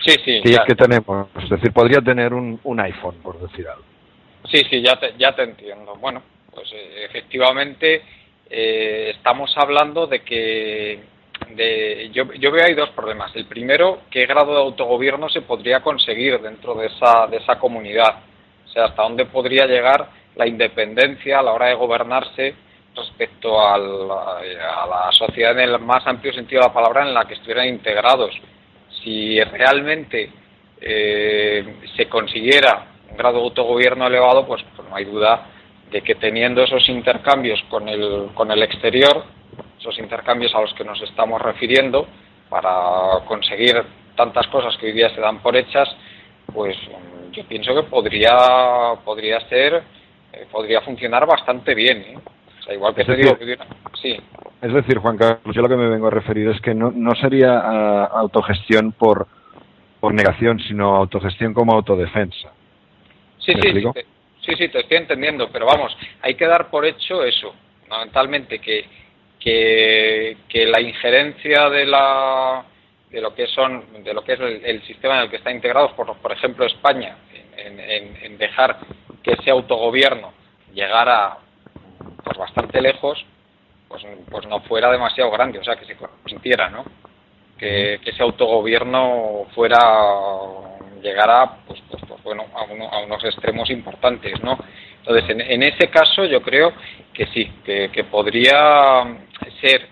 [0.05, 0.41] Sí, sí.
[0.43, 3.83] Que, que tenemos, es decir, podría tener un, un iPhone, por decir algo.
[4.49, 5.95] Sí, sí, ya te, ya te entiendo.
[5.95, 6.21] Bueno,
[6.53, 8.01] pues eh, efectivamente
[8.49, 10.99] eh, estamos hablando de que
[11.55, 13.35] de, yo, yo veo hay dos problemas.
[13.35, 18.19] El primero, qué grado de autogobierno se podría conseguir dentro de esa, de esa comunidad.
[18.65, 22.55] O sea, hasta dónde podría llegar la independencia a la hora de gobernarse
[22.97, 27.35] respecto a la sociedad en el más amplio sentido de la palabra en la que
[27.35, 28.31] estuvieran integrados.
[29.03, 30.31] Si realmente
[30.81, 35.45] eh, se consiguiera un grado de autogobierno elevado, pues, pues, no hay duda
[35.91, 39.23] de que teniendo esos intercambios con el, con el exterior,
[39.79, 42.07] esos intercambios a los que nos estamos refiriendo,
[42.49, 43.81] para conseguir
[44.15, 45.87] tantas cosas que hoy día se dan por hechas,
[46.53, 46.75] pues
[47.31, 48.35] yo pienso que podría,
[49.05, 49.83] podría ser,
[50.33, 51.97] eh, podría funcionar bastante bien.
[51.99, 52.17] ¿eh?
[52.73, 53.59] Igual que es
[54.01, 54.17] sí.
[54.61, 57.15] Es decir, Juan Carlos, yo lo que me vengo a referir es que no, no
[57.15, 59.27] sería ah, autogestión por,
[59.99, 62.51] por negación, sino autogestión como autodefensa.
[63.39, 64.05] Sí, sí, sí, te,
[64.41, 68.85] sí, sí, te estoy entendiendo, pero vamos, hay que dar por hecho eso, fundamentalmente, que,
[69.39, 72.65] que, que la injerencia de la
[73.11, 75.95] de lo que son de lo que es el, sistema en el que está integrado
[75.95, 77.15] por por ejemplo España
[77.55, 78.79] en, en, en dejar
[79.23, 80.33] que ese autogobierno
[80.73, 81.37] llegara
[82.27, 83.25] pues bastante lejos,
[83.87, 86.83] pues, pues no fuera demasiado grande, o sea, que se sintiera, ¿no?
[87.57, 89.79] Que, ese autogobierno fuera,
[91.01, 94.57] llegara, pues, pues, pues bueno, a, a, unos extremos importantes, ¿no?
[94.99, 96.73] Entonces, en, ese caso yo creo
[97.13, 99.05] que sí, que, podría
[99.61, 99.87] ser,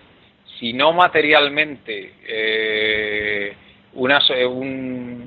[0.58, 3.56] si no materialmente, eh,
[3.94, 4.20] una,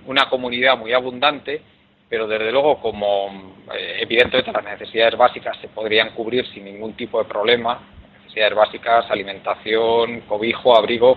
[0.05, 1.63] una comunidad muy abundante,
[2.09, 7.19] pero desde luego como eh, evidentemente las necesidades básicas se podrían cubrir sin ningún tipo
[7.19, 7.79] de problema,
[8.23, 11.15] necesidades básicas, alimentación, cobijo, abrigo,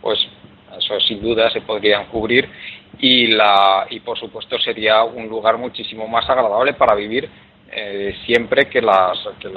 [0.00, 0.18] pues
[0.78, 2.48] eso sin duda se podrían cubrir
[3.00, 7.28] y la y por supuesto sería un lugar muchísimo más agradable para vivir
[7.70, 9.48] eh, siempre que las que,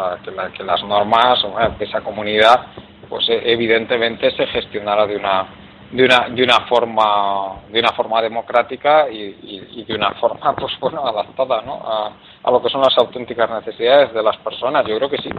[0.57, 1.45] que, las normas
[1.77, 2.67] que esa comunidad
[3.07, 5.60] pues evidentemente se gestionara de una
[5.91, 11.05] de una de una forma de una forma democrática y, de una forma pues bueno
[11.05, 11.81] adaptada ¿no?
[11.83, 15.29] a, a, lo que son las auténticas necesidades de las personas yo creo que sí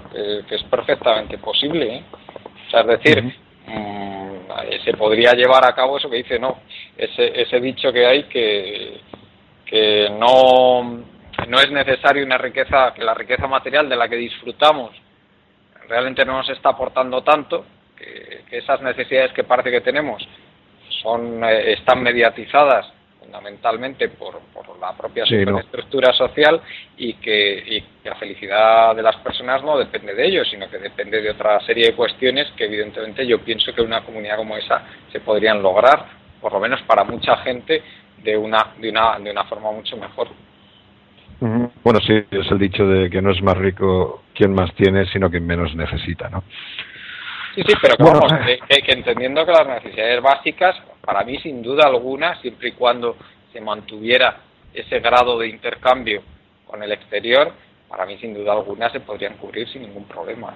[0.48, 2.04] que es perfectamente posible ¿eh?
[2.66, 3.34] o sea es decir
[3.66, 4.32] mm,
[4.84, 6.58] se podría llevar a cabo eso que dice no
[6.96, 9.00] ese ese dicho que hay que
[9.64, 10.82] que no
[11.48, 14.90] no es necesario una riqueza que la riqueza material de la que disfrutamos
[15.88, 17.64] realmente no nos está aportando tanto
[17.96, 20.26] que, esas necesidades que parece que tenemos
[21.02, 26.60] son eh, están mediatizadas fundamentalmente por, por la propia estructura social
[26.96, 31.30] y que, la felicidad de las personas no depende de ello, sino que depende de
[31.30, 35.62] otra serie de cuestiones que evidentemente yo pienso que una comunidad como esa se podrían
[35.62, 36.04] lograr,
[36.40, 37.82] por lo menos para mucha gente,
[38.22, 40.28] de una, de una, de una forma mucho mejor.
[41.82, 45.30] Bueno, sí, es el dicho de que no es más rico quien más tiene, sino
[45.30, 46.44] quien menos necesita, ¿no?
[47.54, 48.58] Sí, sí, pero vamos, eh.
[48.66, 53.16] que, entendiendo que las necesidades básicas, para mí sin duda alguna, siempre y cuando
[53.52, 54.38] se mantuviera
[54.72, 56.22] ese grado de intercambio
[56.66, 57.52] con el exterior,
[57.88, 60.54] para mí sin duda alguna se podrían cubrir sin ningún problema.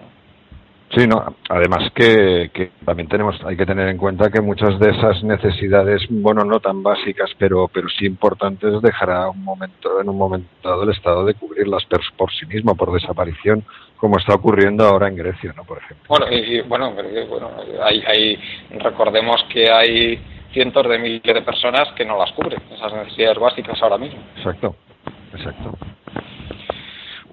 [0.94, 1.36] Sí, no.
[1.48, 6.02] Además que, que, también tenemos, hay que tener en cuenta que muchas de esas necesidades,
[6.08, 10.84] bueno, no tan básicas, pero, pero sí importantes, dejará un momento, en un momento dado
[10.84, 11.84] el Estado de cubrirlas
[12.16, 13.64] por sí mismo, por desaparición
[13.96, 15.64] como está ocurriendo ahora en Grecia, ¿no?
[15.64, 16.04] Por ejemplo.
[16.08, 16.92] Bueno, y, bueno,
[17.28, 17.50] bueno
[17.82, 18.38] hay, hay,
[18.78, 20.18] recordemos que hay
[20.52, 24.20] cientos de miles de personas que no las cubren, esas necesidades básicas ahora mismo.
[24.36, 24.76] Exacto,
[25.34, 25.78] exacto.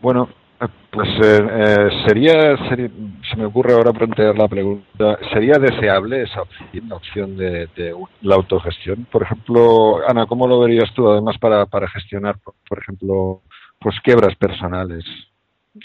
[0.01, 0.42] Bueno, eh,
[0.91, 6.89] pues eh, eh, sería, se me ocurre ahora plantear la pregunta, ¿sería deseable esa opción,
[6.89, 9.05] la opción de, de, la autogestión?
[9.11, 13.41] Por ejemplo, Ana, ¿cómo lo verías tú además para, para gestionar, por ejemplo,
[13.79, 15.03] pues quiebras personales?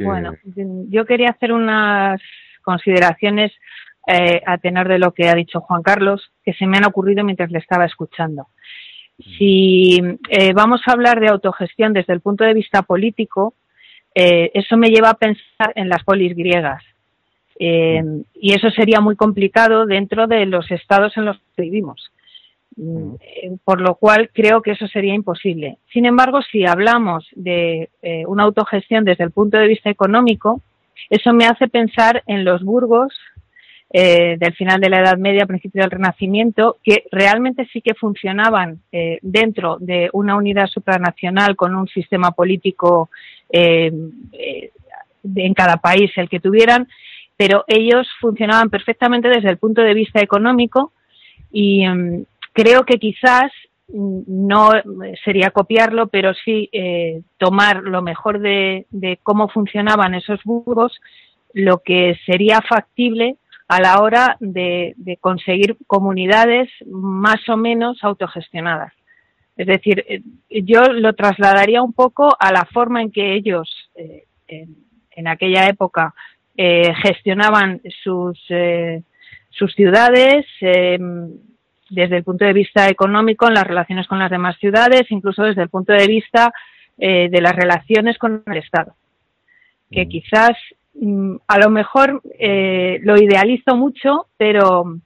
[0.00, 0.34] Bueno,
[0.88, 2.20] yo quería hacer unas
[2.62, 3.52] consideraciones
[4.06, 7.24] eh, a tenor de lo que ha dicho Juan Carlos, que se me han ocurrido
[7.24, 8.48] mientras le estaba escuchando.
[9.36, 13.54] Si eh, vamos a hablar de autogestión desde el punto de vista político,
[14.14, 16.82] eh, eso me lleva a pensar en las polis griegas.
[17.60, 22.10] y eso sería muy complicado dentro de los estados en los que vivimos.
[22.78, 25.78] Mm, eh, por lo cual creo que eso sería imposible.
[25.92, 30.62] Sin embargo, si hablamos de eh, una autogestión desde el punto de vista económico,
[31.10, 33.12] eso me hace pensar en los burgos
[33.92, 38.80] eh, del final de la Edad Media, principio del Renacimiento, que realmente sí que funcionaban
[39.22, 43.10] dentro de una unidad supranacional con un sistema político
[43.50, 46.88] en cada país el que tuvieran,
[47.36, 50.92] pero ellos funcionaban perfectamente desde el punto de vista económico
[51.52, 53.50] y, em, creo que quizás
[53.88, 54.70] mm, no
[55.24, 58.86] sería copiarlo, pero sí eh, tomar lo mejor de,
[59.22, 61.00] cómo funcionaban esos burgos,
[61.54, 63.36] lo que sería factible
[63.68, 68.92] a la hora de, conseguir comunidades más o menos autogestionadas.
[69.58, 74.24] Es decir, eh, yo lo trasladaría un poco a la forma en que ellos eh,
[74.46, 76.14] en, aquella época
[76.56, 78.40] gestionaban sus,
[79.50, 85.10] sus ciudades, desde el punto de vista económico en las relaciones con las demás ciudades,
[85.10, 86.52] incluso desde el punto de vista
[86.98, 88.94] eh, de las relaciones con el Estado.
[89.90, 90.08] Que mm.
[90.08, 90.50] quizás
[90.94, 94.98] mm, a lo mejor eh, lo idealizo mucho, pero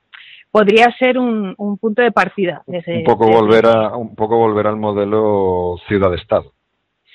[0.53, 2.63] podría ser un, punto de partida.
[2.67, 6.53] un poco volver a un poco volver al modelo ciudad-estado.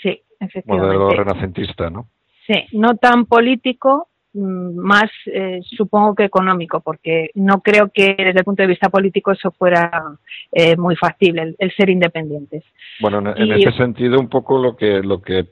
[0.02, 0.98] Sí, efectivamente.
[0.98, 2.08] Modelo renacentista, ¿no?
[2.46, 8.40] Sí, no tan político, Mm, más, eh, supongo que económico, porque no creo que desde
[8.40, 9.90] el punto de vista político eso fuera
[10.52, 12.64] eh, muy factible, el, ser independientes.
[13.00, 15.46] Bueno, en, ese sentido, un poco lo que lo que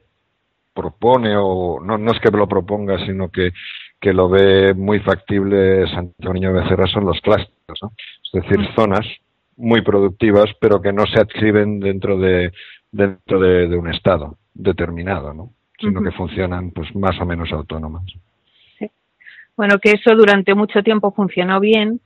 [0.73, 3.51] propone, o no, no es que lo proponga, sino que,
[4.05, 7.49] que lo ve muy factible Santonio Becerra son los clústeres,
[7.81, 7.91] ¿no?
[8.23, 8.75] es decir, mm.
[8.75, 9.07] zonas
[9.57, 12.51] muy productivas, pero que no se adscriben dentro de
[12.91, 15.49] dentro de, un estado determinado, ¿no?
[15.79, 18.03] sino que funcionan pues más o menos autónomas.
[19.57, 21.99] Bueno, que eso durante mucho tiempo funcionó bien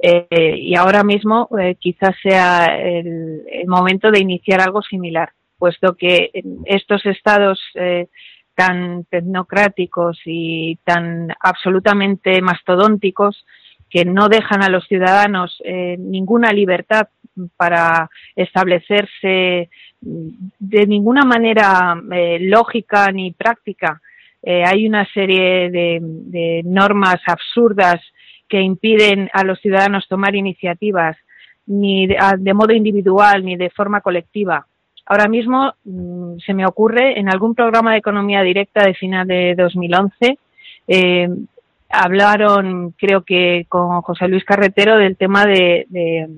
[0.00, 6.32] eh, y ahora mismo eh, quizás sea el, momento de iniciar algo similar, puesto que
[6.64, 8.08] estos estados eh,
[8.56, 13.46] tan tecnocráticos y tan absolutamente mastodónticos
[13.88, 15.62] que no dejan a los ciudadanos
[15.98, 17.08] ninguna libertad
[17.56, 21.94] para establecerse de ninguna manera
[22.40, 24.00] lógica ni práctica
[24.48, 28.00] eh, hay una serie de, normas absurdas
[28.48, 31.16] que impiden a los ciudadanos tomar iniciativas
[31.66, 34.64] ni de, modo individual ni de forma colectiva.
[35.06, 39.54] Ahora mismo mm, se me ocurre en algún programa de economía directa de final de
[39.56, 40.38] 2011
[40.88, 41.28] eh,
[41.88, 46.28] hablaron, creo que con José Luis Carretero, del tema de, de,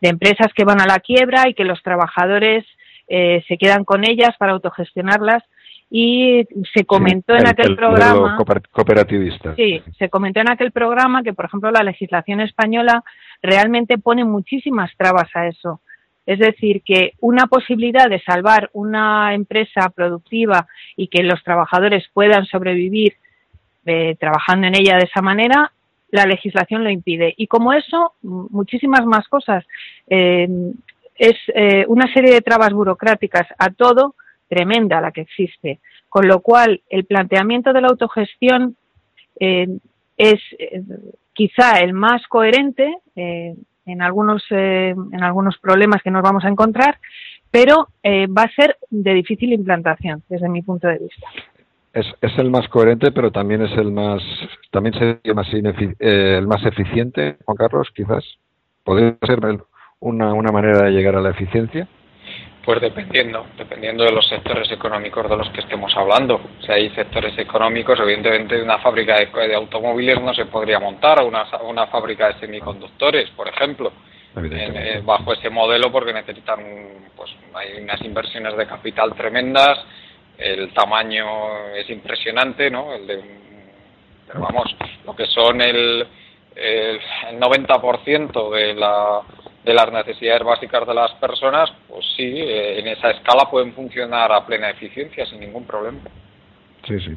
[0.00, 2.64] empresas que van a la quiebra y que los trabajadores
[3.08, 5.42] eh, se quedan con ellas para autogestionarlas.
[5.94, 8.38] Y se comentó en aquel programa.
[8.70, 9.54] Cooperativista.
[9.56, 13.04] Sí, se comentó en aquel programa que, por ejemplo, la legislación española
[13.42, 15.82] realmente pone muchísimas trabas a eso.
[16.24, 22.46] Es decir, que una posibilidad de salvar una empresa productiva y que los trabajadores puedan
[22.46, 23.14] sobrevivir
[23.84, 25.72] eh, trabajando en ella de esa manera,
[26.10, 27.34] la legislación lo impide.
[27.36, 29.64] Y como eso, muchísimas más cosas.
[30.08, 30.48] Eh,
[31.16, 34.14] es eh, una serie de trabas burocráticas a todo
[34.48, 35.80] tremenda la que existe.
[36.08, 38.76] Con lo cual, el planteamiento de la autogestión
[39.38, 40.40] es
[41.32, 42.98] quizá el más coherente
[43.86, 46.98] en, algunos, en algunos problemas que nos vamos a encontrar,
[47.50, 51.26] pero va a ser de difícil implantación desde mi punto de vista
[51.92, 54.22] es, es el más coherente, pero también es el más,
[54.70, 58.24] también sería más eh, el más eficiente, Juan Carlos, quizás.
[58.84, 59.38] ¿Podría ser
[60.00, 61.86] una, una manera de llegar a la eficiencia?
[62.64, 66.40] Pues dependiendo, dependiendo de los sectores económicos de los que estemos hablando.
[66.64, 71.88] Si hay sectores económicos, evidentemente una fábrica de, automóviles no se podría montar, una, una
[71.88, 73.92] fábrica de semiconductores, por ejemplo,
[74.36, 76.60] eh, bajo ese modelo porque necesitan,
[77.16, 79.78] pues hay unas inversiones de capital tremendas,
[80.38, 82.94] el tamaño es impresionante, ¿no?
[82.94, 83.20] El de,
[84.26, 86.06] pero vamos, lo que son el,
[86.56, 87.00] el
[87.38, 89.20] 90% de, la,
[89.64, 94.32] de las necesidades básicas de las personas, pues sí, eh, en esa escala pueden funcionar
[94.32, 95.98] a plena eficiencia sin ningún problema.
[96.86, 97.16] Sí, sí.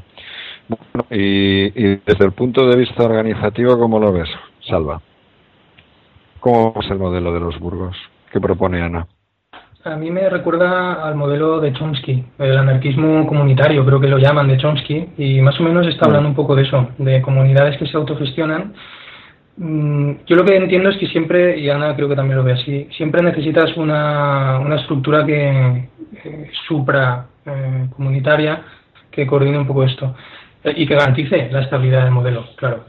[0.68, 4.30] Bueno, y, y desde el punto de vista organizativo, ¿cómo lo ves,
[4.68, 5.02] Salva?
[6.40, 7.98] ¿Cómo es el modelo de los burgos
[8.32, 9.08] que propone Ana?
[9.84, 14.48] A mí me recuerda al modelo de Chomsky, el anarquismo comunitario, creo que lo llaman
[14.48, 17.86] de Chomsky, y más o menos está hablando un poco de eso, de comunidades que
[17.86, 18.74] se autogestionan.
[19.58, 22.54] Mm, yo lo que entiendo es que siempre, y Ana creo que también lo ve
[22.54, 25.90] así, siempre necesitas una, una estructura que
[26.68, 28.64] supra eh, comunitaria
[29.12, 30.16] que coordine un poco esto
[30.64, 32.86] eh, y que garantice la estabilidad del modelo, claro.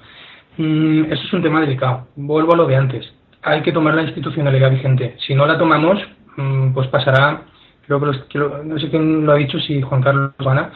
[0.56, 2.08] Mm, eso es un tema delicado.
[2.16, 3.12] Vuelvo a lo de antes.
[3.42, 5.16] Hay que tomar la institucionalidad vigente.
[5.18, 6.00] Si no la tomamos,
[6.36, 7.42] Mm, pues pasará,
[7.86, 10.70] creo que, no sé quién lo ha dicho, si Juan Carlos Vana,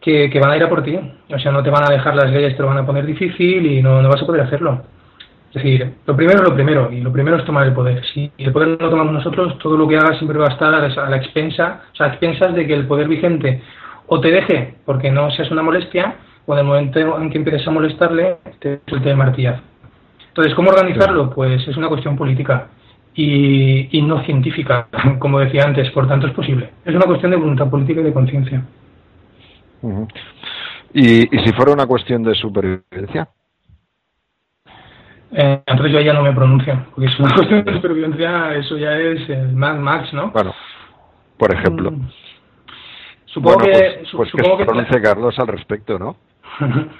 [0.00, 0.98] que, que, van a ir a por ti.
[1.32, 3.64] O sea, no te van a dejar las leyes, te lo van a poner difícil
[3.66, 4.82] y no, no vas a poder hacerlo.
[5.48, 8.04] Es decir, lo primero es lo primero, y lo primero es tomar el poder.
[8.12, 10.74] Si el poder no lo tomamos nosotros, todo lo que hagas siempre va a estar
[10.74, 13.62] a la expensa, o sea, a expensas de que el poder vigente
[14.06, 17.66] o te deje porque no seas una molestia, o en el momento en que empieces
[17.66, 19.62] a molestarle, te suelte el martillazo.
[20.28, 21.30] Entonces, ¿cómo organizarlo?
[21.30, 22.68] Pues es una cuestión política
[23.14, 26.70] y, no científica, como decía antes, por tanto es posible.
[26.84, 28.62] Es una cuestión de voluntad política y de conciencia.
[30.92, 33.28] ¿Y, si fuera una cuestión de supervivencia?
[35.32, 38.96] Eh, entonces yo ya no me pronuncio, porque es una cuestión de supervivencia, eso ya
[38.96, 40.30] es el Mad Max, ¿no?
[40.30, 40.54] Bueno,
[41.36, 41.90] por ejemplo.
[41.90, 42.08] Mm.
[43.26, 43.70] Supongo que...
[43.70, 46.16] Pues, pues que se pronuncie Carlos al respecto, ¿no?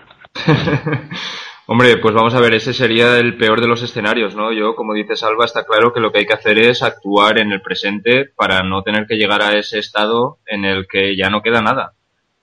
[1.69, 4.53] Hombre, pues vamos a ver, ese sería el peor de los escenarios, ¿no?
[4.53, 7.51] Yo, como dice Salva, está claro que lo que hay que hacer es actuar en
[7.51, 11.43] el presente para no tener que llegar a ese estado en el que ya no
[11.43, 11.96] queda nada.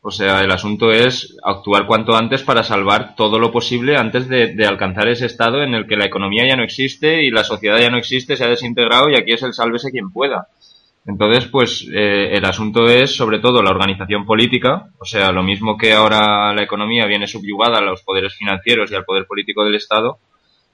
[0.05, 4.53] O sea, el asunto es actuar cuanto antes para salvar todo lo posible antes de,
[4.67, 7.89] alcanzar ese estado en el que la economía ya no existe y la sociedad ya
[7.89, 10.49] no existe, se ha desintegrado y aquí es el sálvese quien pueda.
[11.05, 15.77] Entonces, pues eh, el asunto es sobre todo la organización política, o sea, lo mismo
[15.77, 19.75] que ahora la economía viene subyugada a los poderes financieros y al poder político del
[19.75, 20.17] Estado,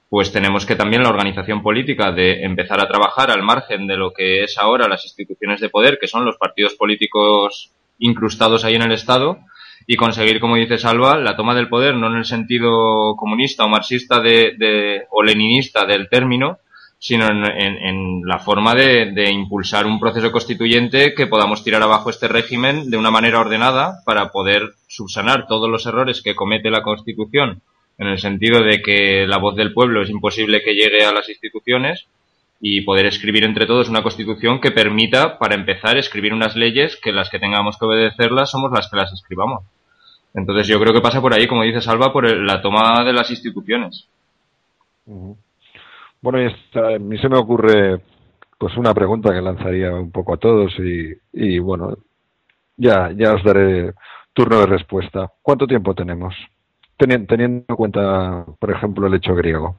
[0.10, 4.12] pues tenemos que también la organización política de empezar a trabajar al margen de lo
[4.12, 8.82] que es ahora las instituciones de poder, que son los partidos políticos incrustados ahí en
[8.82, 9.40] el Estado,
[9.86, 13.70] y conseguir, como dice Salva, la toma del poder, no en el sentido comunista o
[13.70, 16.60] marxista de, de, o leninista del término,
[17.00, 22.90] sino en, la forma de, impulsar un proceso constituyente que podamos tirar abajo este régimen
[22.90, 27.62] de una manera ordenada para poder subsanar todos los errores que comete la Constitución,
[27.98, 31.30] en el sentido de que la voz del pueblo es imposible que llegue a las
[31.30, 32.06] instituciones
[32.62, 37.12] y poder escribir entre todos una Constitución que permita, para empezar, escribir unas leyes que
[37.12, 39.64] las que tengamos que obedecerlas somos las que las escribamos.
[40.34, 43.30] Entonces yo creo que pasa por ahí, como dice Salva, por la toma de las
[43.32, 44.08] instituciones.
[46.22, 46.38] Bueno,
[46.76, 48.02] a mí se me ocurre
[48.58, 51.98] pues una pregunta que lanzaría un poco a todos y, y bueno,
[52.76, 53.94] ya, ya os daré
[54.34, 55.32] turno de respuesta.
[55.42, 56.36] ¿Cuánto tiempo tenemos?
[56.98, 59.78] Teniendo, teniendo en cuenta, por ejemplo, el hecho griego.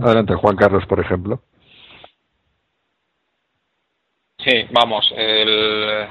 [0.00, 1.42] Adelante, Juan Carlos, por ejemplo.
[4.38, 6.06] Sí, vamos, el,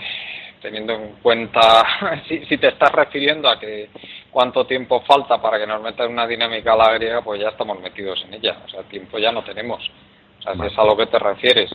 [0.61, 1.61] teniendo en cuenta,
[2.27, 3.89] si, si, te estás refiriendo a que
[4.29, 7.79] cuánto tiempo falta para que nos metan una dinámica a la griega, pues ya estamos
[7.81, 8.57] metidos en ella.
[8.65, 9.81] O sea, tiempo ya no tenemos.
[10.39, 11.71] O sea, si es a lo que te refieres.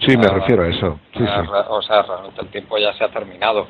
[0.00, 0.98] Sí, me refiero a eso.
[1.68, 3.68] O sea, realmente el tiempo ya se ha terminado.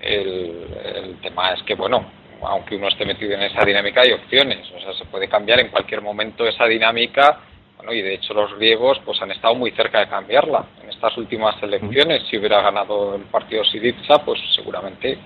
[0.00, 2.04] El, el tema es que, bueno,
[2.44, 4.70] aunque uno esté metido en esa dinámica, hay opciones.
[4.74, 7.40] O sea, se puede cambiar en cualquier momento esa dinámica.
[7.76, 10.64] Bueno, y de hecho los griegos pues han estado muy cerca de cambiarla.
[10.82, 15.18] En estas últimas elecciones, si hubiera ganado el partido Sidiza, pues seguramente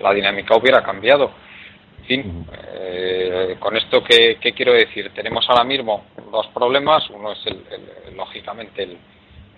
[0.00, 1.30] la dinámica hubiera cambiado.
[2.00, 5.10] En fin, eh, con esto, ¿qué, quiero decir?
[5.14, 7.08] Tenemos ahora mismo dos problemas.
[7.10, 7.62] Uno es, el,
[8.16, 8.96] lógicamente, el,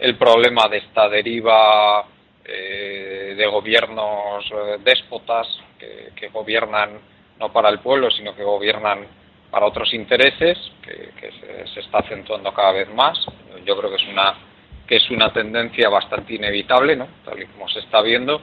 [0.01, 2.05] el problema de esta deriva
[2.45, 5.47] eh, de gobiernos eh, déspotas
[5.79, 6.99] que, gobiernan
[7.39, 9.07] no para el pueblo, sino que gobiernan
[9.51, 11.33] para otros intereses, que,
[11.73, 13.19] se, está acentuando cada vez más.
[13.65, 14.35] Yo creo que es una
[14.87, 17.07] que es una tendencia bastante inevitable, ¿no?
[17.25, 18.41] tal y como se está viendo.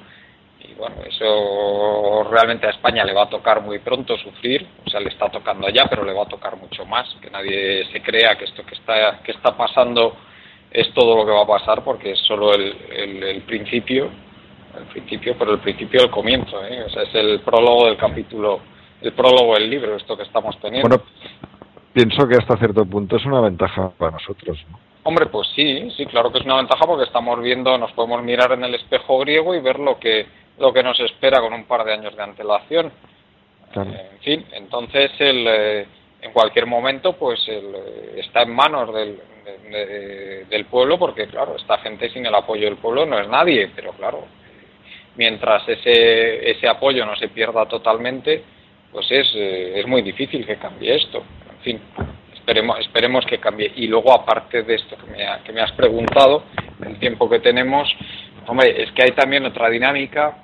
[0.62, 5.02] Y bueno, eso realmente a España le va a tocar muy pronto sufrir, o sea,
[5.02, 7.08] le está tocando ya, pero le va a tocar mucho más.
[7.22, 10.16] Que nadie se crea que esto que está, que está pasando
[10.72, 14.10] es todo lo que va a pasar porque es solo el, el, principio,
[14.78, 16.84] el principio, pero el principio del comienzo, ¿eh?
[16.84, 18.60] o sea, es el prólogo del capítulo,
[19.02, 20.88] el prólogo del libro, esto que estamos teniendo.
[20.88, 21.04] Bueno,
[21.94, 24.58] pienso que hasta cierto punto es una ventaja para nosotros.
[25.04, 28.52] Hombre, pues sí, sí, claro que es una ventaja porque estamos viendo, nos podemos mirar
[28.52, 30.26] en el espejo griego y ver lo que
[30.60, 32.92] lo que nos espera con un par de años de antelación.
[33.76, 35.88] Eh, en fin, entonces el, eh,
[36.22, 37.76] en cualquier momento pues el,
[38.18, 39.20] está en manos del,
[40.50, 43.92] del pueblo, porque claro, esta gente sin el apoyo del pueblo no es nadie, pero
[43.94, 44.26] claro,
[45.16, 48.44] mientras ese, ese apoyo no se pierda totalmente,
[48.92, 51.24] pues es, eh, es muy difícil que cambie esto.
[51.52, 51.82] En fin,
[52.34, 53.72] esperemos, esperemos que cambie.
[53.76, 56.44] Y luego, aparte de esto que me, que me has preguntado,
[56.86, 57.94] el tiempo que tenemos,
[58.48, 60.44] hombre, es que hay también otra dinámica,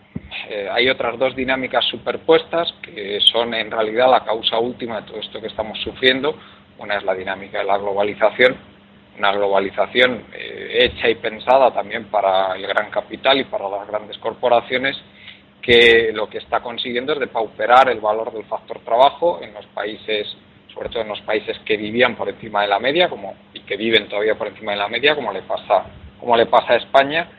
[0.50, 5.20] eh, hay otras dos dinámicas superpuestas que son en realidad la causa última de todo
[5.20, 6.38] esto que estamos sufriendo.
[6.80, 8.58] Una es la dinámica de la globalización,
[9.18, 14.18] una globalización eh, hecha y pensada también para el gran capital y para las grandes
[14.18, 14.98] corporaciones
[15.62, 20.28] que lo que está consiguiendo es depauperar el valor del factor trabajo en los países,
[20.74, 23.78] sobre todo en los países que vivían por encima de la media como, y que
[23.78, 25.86] viven todavía por encima de la media, como le pasa,
[26.20, 27.30] como le pasa a España,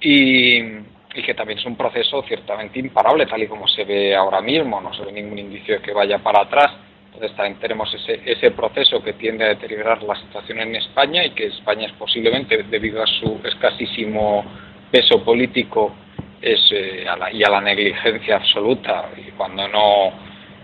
[0.00, 4.40] y, y que también es un proceso ciertamente imparable, tal y como se ve ahora
[4.40, 6.72] mismo, no se ve ningún indicio de que vaya para atrás
[7.12, 11.30] entonces también tenemos ese, ese proceso que tiende a deteriorar la situación en España y
[11.30, 14.44] que España es posiblemente, debido a su escasísimo
[14.90, 15.92] peso político
[16.40, 20.12] es, eh, y a la negligencia absoluta, y cuando no,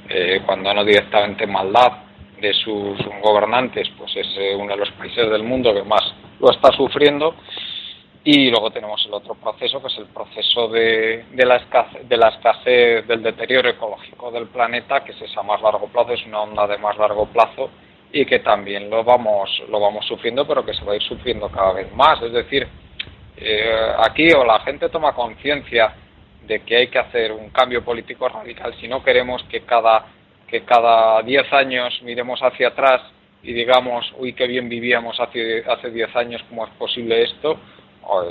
[0.08, 1.92] eh, cuando no directamente maldad
[2.40, 6.50] de sus gobernantes, pues es eh, uno de los países del mundo que más lo
[6.50, 7.34] está sufriendo
[8.28, 12.16] y luego tenemos el otro proceso, que es el proceso de, de, la escasez, de
[12.16, 16.40] la escasez del deterioro ecológico del planeta, que es esa más largo plazo, es una
[16.40, 17.70] onda de más largo plazo
[18.10, 21.48] y que también lo vamos, lo vamos sufriendo, pero que se va a ir sufriendo
[21.50, 22.20] cada vez más.
[22.20, 22.66] Es decir,
[23.36, 25.94] eh, aquí o la gente toma conciencia
[26.48, 30.04] de que hay que hacer un cambio político radical si no queremos que cada
[30.48, 33.02] que cada 10 años miremos hacia atrás
[33.42, 37.56] y digamos, uy, qué bien vivíamos hace hace 10 años, ¿cómo es posible esto?
[38.08, 38.24] O,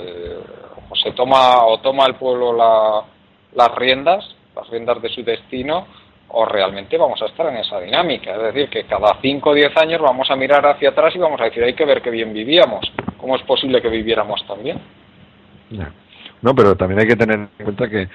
[1.02, 2.52] se toma o toma el pueblo
[3.54, 4.24] las riendas,
[4.54, 5.86] las riendas de su destino,
[6.28, 8.34] o realmente vamos a estar en esa dinámica.
[8.34, 11.40] Es decir, que cada 5 o 10 años vamos a mirar hacia atrás y vamos
[11.40, 12.90] a decir, hay que ver qué bien vivíamos.
[13.18, 14.80] ¿Cómo es posible que viviéramos también?
[16.42, 18.08] No, pero también hay que tener en cuenta que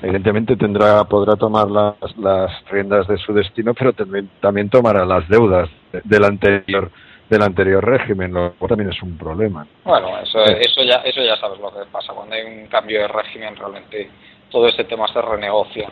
[0.00, 5.28] evidentemente tendrá podrá tomar las, las riendas de su destino, pero también, también tomará las
[5.28, 5.68] deudas
[6.04, 6.90] del anterior
[7.28, 9.66] del anterior régimen, lo cual también es un problema.
[9.84, 12.12] Bueno, eso, eso, ya, eso ya sabes lo que pasa.
[12.12, 14.10] Cuando hay un cambio de régimen, realmente
[14.50, 15.90] todo ese tema se renegocia.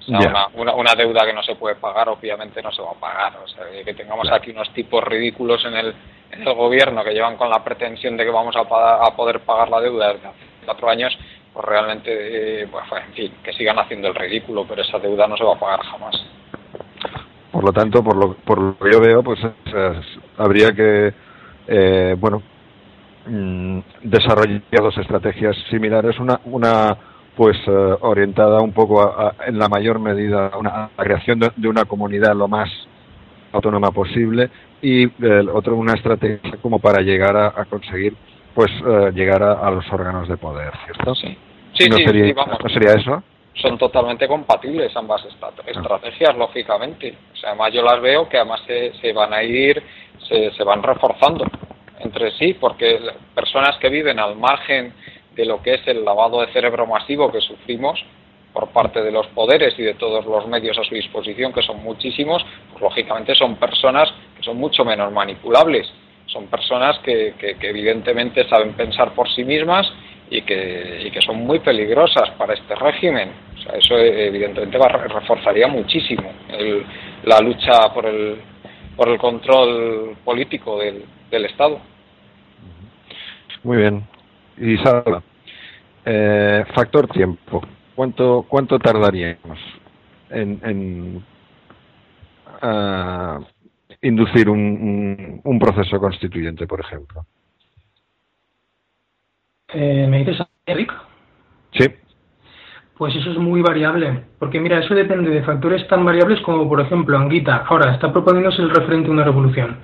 [0.00, 3.00] O sea, una, una, deuda que no se puede pagar, obviamente no se va a
[3.00, 3.38] pagar.
[3.44, 5.94] O sea, que tengamos aquí unos tipos ridículos en el,
[6.30, 9.68] en el gobierno que llevan con la pretensión de que vamos a, a poder pagar
[9.68, 11.16] la deuda desde hace cuatro años,
[11.52, 15.36] pues realmente, eh, pues, en fin, que sigan haciendo el ridículo, pero esa deuda no
[15.36, 16.16] se va a pagar jamás.
[17.52, 19.40] Por lo tanto, por lo, por lo que yo veo, pues
[20.40, 21.12] habría que,
[21.68, 22.42] eh, bueno,
[23.26, 26.18] mm, desarrollar dos estrategias similares.
[26.18, 26.96] Una, una
[27.36, 31.84] pues eh, orientada un poco en la mayor medida a, una, la creación de, una
[31.84, 32.68] comunidad lo más
[33.52, 34.50] autónoma posible
[34.82, 38.14] y el otro una estrategia como para llegar a, conseguir
[38.54, 41.14] pues eh, llegar a, los órganos de poder, ¿cierto?
[41.14, 41.36] Sí,
[41.78, 42.58] sí, ¿No sí, sería, vamos.
[42.62, 43.22] ¿No sería eso?
[43.54, 45.24] Son totalmente compatibles ambas
[45.66, 47.14] estrategias, lógicamente.
[47.32, 49.82] O sea, además yo las veo que además se, se van a ir,
[50.28, 51.44] se, se, van reforzando
[51.98, 52.98] entre sí, porque
[53.34, 54.94] personas que viven al margen
[55.34, 58.02] de lo que es el lavado de cerebro masivo que sufrimos
[58.52, 61.82] por parte de los poderes y de todos los medios a su disposición, que son
[61.82, 65.90] muchísimos, pues lógicamente son personas que son mucho menos manipulables.
[66.26, 69.90] Son personas que, que, evidentemente saben pensar por sí mismas
[70.30, 73.30] y que, y que, son muy peligrosas para este régimen.
[73.58, 76.32] O sea, eso evidentemente va, reforzaría muchísimo
[77.24, 78.36] la lucha por el,
[78.96, 81.80] por el control político del, del Estado.
[83.62, 84.04] Muy bien.
[84.56, 85.22] Y Sara,
[86.04, 87.62] eh, factor tiempo.
[87.94, 89.58] ¿Cuánto, cuánto tardaríamos
[90.30, 91.24] en, en
[92.62, 93.44] uh,
[94.00, 97.26] inducir un, un, proceso constituyente, por ejemplo?
[99.74, 100.92] Eh, ¿Me dices, Eric?
[101.72, 101.86] Sí.
[102.96, 106.80] Pues eso es muy variable, porque mira, eso depende de factores tan variables como, por
[106.80, 109.78] ejemplo, Anguita, ahora está proponiéndose el referente a una revolución.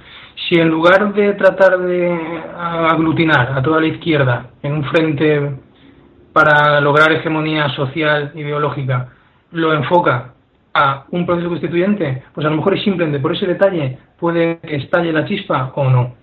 [0.49, 2.15] Si en lugar de tratar de
[2.59, 5.51] aglutinar a toda la izquierda en un frente
[6.35, 9.09] para lograr hegemonía social, ideológica,
[9.53, 10.35] lo enfoca
[10.75, 14.77] a un proceso constituyente, pues a lo mejor es simplemente por ese detalle puede que
[14.77, 16.15] estalle la chispa o no.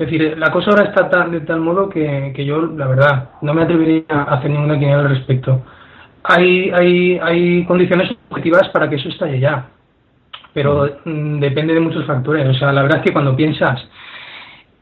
[0.00, 3.52] Es decir, la cosa ahora está de tal modo que, que yo, la verdad, no
[3.52, 5.62] me atrevería a hacer ninguna quiniela al respecto.
[6.24, 9.68] Hay, hay, hay condiciones objetivas para que eso estalle ya,
[10.54, 12.48] pero mm, depende de muchos factores.
[12.48, 13.86] O sea, la verdad es que cuando piensas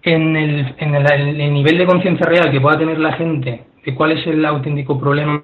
[0.03, 3.64] en el, en el nivel de conciencia real que pueda tener la gente
[3.95, 5.43] cuál es el auténtico problema,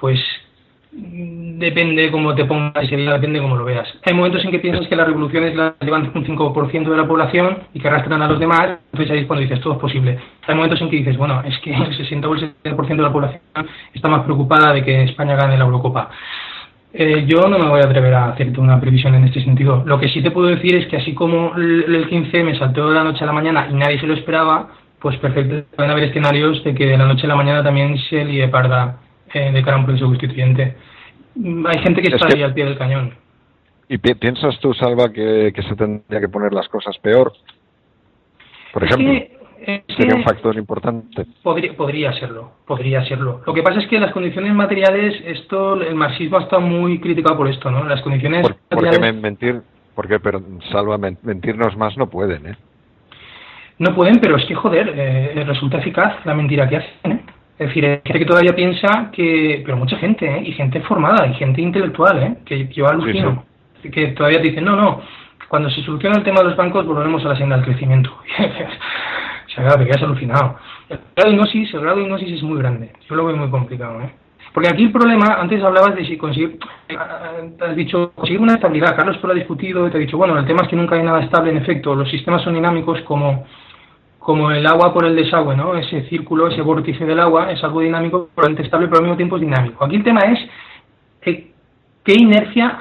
[0.00, 0.18] pues
[1.58, 3.88] depende de cómo te pongas depende de cómo lo veas.
[4.04, 7.58] Hay momentos en que piensas que las revoluciones las llevan un 5% de la población
[7.74, 10.18] y que arrastran a los demás, entonces ahí es cuando dices todo es posible.
[10.46, 13.12] Hay momentos en que dices, bueno, es que el 60 o el 70% de la
[13.12, 13.40] población
[13.92, 16.10] está más preocupada de que España gane la Eurocopa.
[16.92, 19.82] Eh, yo no me voy a atrever a hacerte una previsión en este sentido.
[19.84, 22.94] Lo que sí te puedo decir es que así como el 15 me saltó de
[22.94, 24.68] la noche a la mañana y nadie se lo esperaba,
[24.98, 28.24] pues perfecto, pueden haber escenarios de que de la noche a la mañana también se
[28.24, 28.96] líe parda
[29.32, 30.76] eh, de cara a un proceso constituyente.
[31.38, 33.14] Mm, hay gente que está ahí al pie del cañón.
[33.88, 37.32] ¿Y piensas tú, Salva, que, se tendría que poner las cosas peor?
[38.72, 39.14] Por ejemplo,
[39.96, 41.24] sería un factor importante.
[41.42, 43.40] Podría, podría serlo, podría serlo.
[43.46, 47.38] Lo que pasa es que las condiciones materiales, esto, el marxismo ha estado muy criticado
[47.38, 47.84] por esto, ¿no?
[47.84, 48.98] Las condiciones ¿Por, materiales...
[48.98, 49.62] ¿por qué mentir?
[49.94, 52.56] Porque, pero, Salva, mentirnos más no pueden, ¿eh?
[53.78, 57.12] No pueden, pero es que, joder, eh, resulta eficaz la mentira que hacen.
[57.12, 57.20] ¿eh?
[57.58, 60.42] Es decir, hay gente que todavía piensa que, pero mucha gente, ¿eh?
[60.44, 62.36] y gente formada, y gente intelectual, ¿eh?
[62.44, 63.44] que yo alucino,
[63.82, 65.02] que todavía dicen, no, no,
[65.48, 68.10] cuando se soluciona el tema de los bancos volveremos a la senda del crecimiento.
[68.38, 70.56] o sea, claro, que has alucinado.
[70.88, 73.50] El grado de hipnosis, el grado de hipnosis es muy grande, yo lo veo muy
[73.50, 74.02] complicado.
[74.02, 74.10] ¿eh?
[74.52, 76.58] Porque aquí el problema, antes hablabas de si conseguir,
[77.60, 78.96] has dicho, conseguir una estabilidad.
[78.96, 81.02] Carlos lo ha discutido y te ha dicho, bueno, el tema es que nunca hay
[81.02, 81.94] nada estable en efecto.
[81.94, 83.46] Los sistemas son dinámicos como
[84.28, 85.74] como el agua por el desagüe, ¿no?
[85.74, 89.36] Ese círculo, ese vórtice del agua es algo dinámico, probablemente estable, pero al mismo tiempo
[89.36, 89.82] es dinámico.
[89.82, 90.38] Aquí el tema es
[91.22, 91.50] eh,
[92.04, 92.78] qué inercia,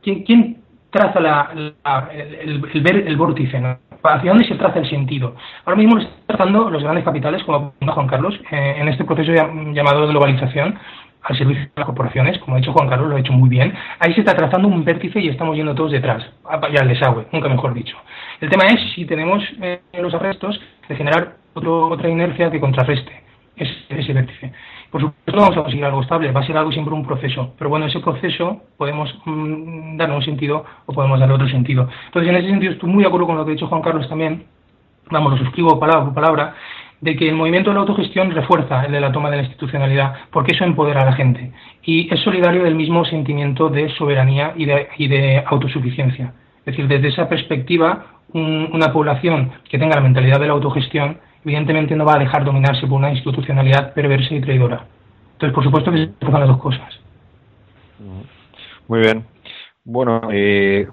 [0.00, 0.58] quién,
[0.90, 3.76] traza el, ver el vórtice, ¿no?
[4.04, 5.34] ¿Hacia dónde se traza el sentido?
[5.64, 9.32] Ahora mismo lo están trazando los grandes capitales, como Juan Carlos, eh, en este proceso
[9.32, 10.78] llamado globalización,
[11.24, 13.72] al servicio de las corporaciones, como ha dicho Juan Carlos, lo ha hecho muy bien.
[13.98, 16.22] Ahí se está trazando un vértice y estamos yendo todos detrás,
[16.70, 17.96] y al desagüe, nunca mejor dicho.
[18.40, 23.22] El tema es si tenemos eh, los arrestos de generar otra inercia que contrarreste
[23.56, 24.52] ese, vértice.
[24.90, 27.54] Por supuesto, no vamos a conseguir algo estable, va a ser algo siempre un proceso.
[27.56, 31.88] Pero bueno, ese proceso podemos mm, darle un sentido o podemos darle otro sentido.
[32.06, 34.08] Entonces, en ese sentido, estoy muy de acuerdo con lo que ha dicho Juan Carlos
[34.08, 34.44] también.
[35.10, 36.54] Vamos, lo suscribo palabra por palabra
[37.04, 40.14] de que el movimiento de la autogestión refuerza el de la toma de la institucionalidad,
[40.30, 41.52] porque eso empodera a la gente
[41.82, 46.32] y es solidario del mismo sentimiento de soberanía y de, y de autosuficiencia.
[46.60, 51.94] Es decir, desde esa perspectiva, una población que tenga la mentalidad de la autogestión, evidentemente
[51.94, 54.86] no va a dejar dominarse por una institucionalidad perversa y traidora.
[55.32, 57.00] Entonces, por supuesto que se cruzan las dos cosas.
[58.88, 59.26] Muy bien.
[59.84, 60.88] Bueno, eh,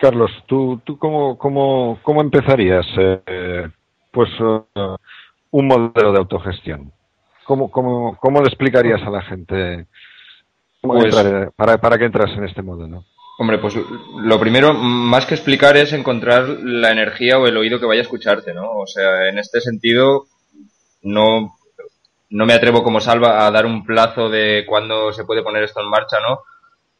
[0.00, 2.86] Carlos, ¿tú, tú cómo, cómo, cómo empezarías?
[2.96, 3.68] Eh,
[4.10, 4.64] pues uh,
[5.52, 6.92] un modelo de autogestión?
[7.44, 9.86] ¿Cómo, cómo, cómo le explicarías a la gente
[10.80, 11.14] pues
[11.56, 13.04] para, para que entras en este modelo?
[13.38, 13.76] Hombre, pues
[14.18, 18.04] lo primero, más que explicar, es encontrar la energía o el oído que vaya a
[18.04, 18.70] escucharte, ¿no?
[18.70, 20.26] O sea, en este sentido,
[21.02, 21.56] no,
[22.30, 25.80] no me atrevo como salva a dar un plazo de cuándo se puede poner esto
[25.80, 26.40] en marcha, ¿no?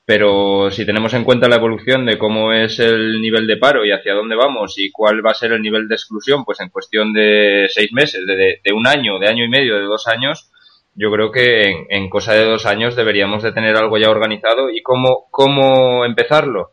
[0.05, 3.93] Pero si tenemos en cuenta la evolución de cómo es el nivel de paro y
[3.93, 7.13] hacia dónde vamos y cuál va a ser el nivel de exclusión, pues en cuestión
[7.13, 10.51] de seis meses, de, un año, de año y medio, de dos años,
[10.95, 14.83] yo creo que en, cosa de dos años deberíamos de tener algo ya organizado y
[14.83, 16.73] cómo, cómo empezarlo.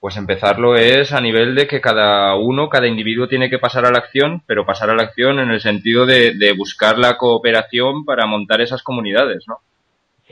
[0.00, 3.92] Pues empezarlo es a nivel de que cada uno, cada individuo tiene que pasar a
[3.92, 8.04] la acción, pero pasar a la acción en el sentido de, de buscar la cooperación
[8.04, 9.58] para montar esas comunidades, ¿no?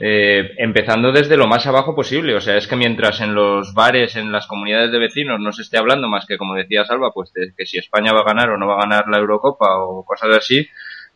[0.03, 2.35] Eh, empezando desde lo más abajo posible.
[2.35, 5.61] O sea, es que mientras en los bares, en las comunidades de vecinos no se
[5.61, 8.49] esté hablando más que, como decía Salva, pues de que si España va a ganar
[8.49, 10.67] o no va a ganar la Eurocopa o cosas así,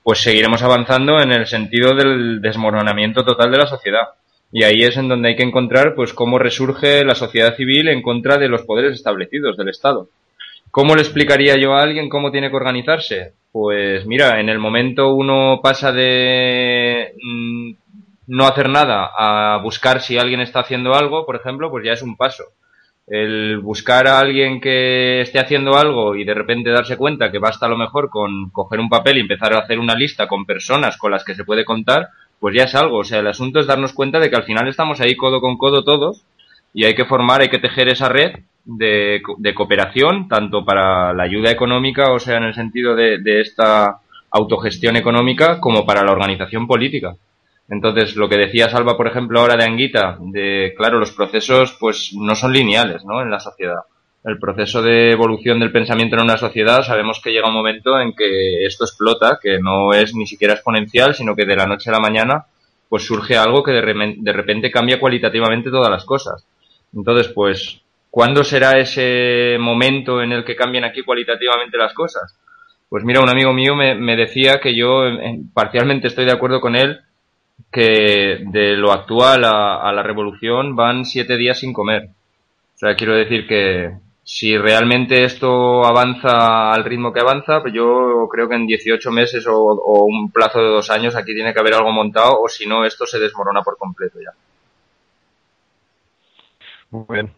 [0.04, 4.10] pues seguiremos avanzando en el sentido del desmoronamiento total de la sociedad.
[4.52, 8.04] Y ahí es en donde hay que encontrar, pues, cómo resurge la sociedad civil en
[8.04, 10.10] contra de los poderes establecidos del Estado.
[10.70, 13.34] ¿Cómo le explicaría yo a alguien cómo tiene que organizarse?
[13.52, 17.72] Pues mira, en el momento uno pasa de mm,
[18.28, 22.02] no hacer nada a buscar si alguien está haciendo algo, por ejemplo, pues ya es
[22.02, 22.44] un paso.
[23.08, 27.68] El buscar a alguien que esté haciendo algo y de repente darse cuenta que basta
[27.68, 30.98] a lo mejor con coger un papel y empezar a hacer una lista con personas
[30.98, 32.10] con las que se puede contar,
[32.40, 32.98] pues ya es algo.
[32.98, 35.58] O sea, el asunto es darnos cuenta de que al final estamos ahí codo con
[35.58, 36.24] codo todos
[36.74, 41.24] y hay que formar, hay que tejer esa red de, de cooperación, tanto para la
[41.24, 44.00] ayuda económica, o sea, en el sentido de, de esta
[44.32, 47.16] autogestión económica, como para la organización política.
[47.68, 52.12] Entonces, lo que decía Salva, por ejemplo, ahora de Anguita, de, claro, los procesos, pues,
[52.14, 53.22] no son lineales, ¿no?
[53.22, 53.80] En la sociedad.
[54.24, 58.14] El proceso de evolución del pensamiento en una sociedad, sabemos que llega un momento en
[58.14, 61.94] que esto explota, que no es ni siquiera exponencial, sino que de la noche a
[61.94, 62.46] la mañana,
[62.90, 66.48] pues surge algo que de, de repente cambia cualitativamente todas las cosas.
[66.94, 72.38] Entonces, pues, ¿cuándo será ese momento en el que cambian aquí cualitativamente las cosas?
[72.90, 75.04] Pues mira, un amigo mío me, me decía que yo
[75.54, 77.00] parcialmente estoy de acuerdo con él,
[77.72, 82.10] que de lo actual a, la revolución van siete días sin comer.
[82.76, 88.28] O sea, quiero decir que si realmente esto avanza al ritmo que avanza, pues yo
[88.32, 91.60] creo que en 18 meses o, o un plazo de dos años aquí tiene que
[91.60, 94.32] haber algo montado o si no esto se desmorona por completo ya.
[96.92, 97.34] Muy bien.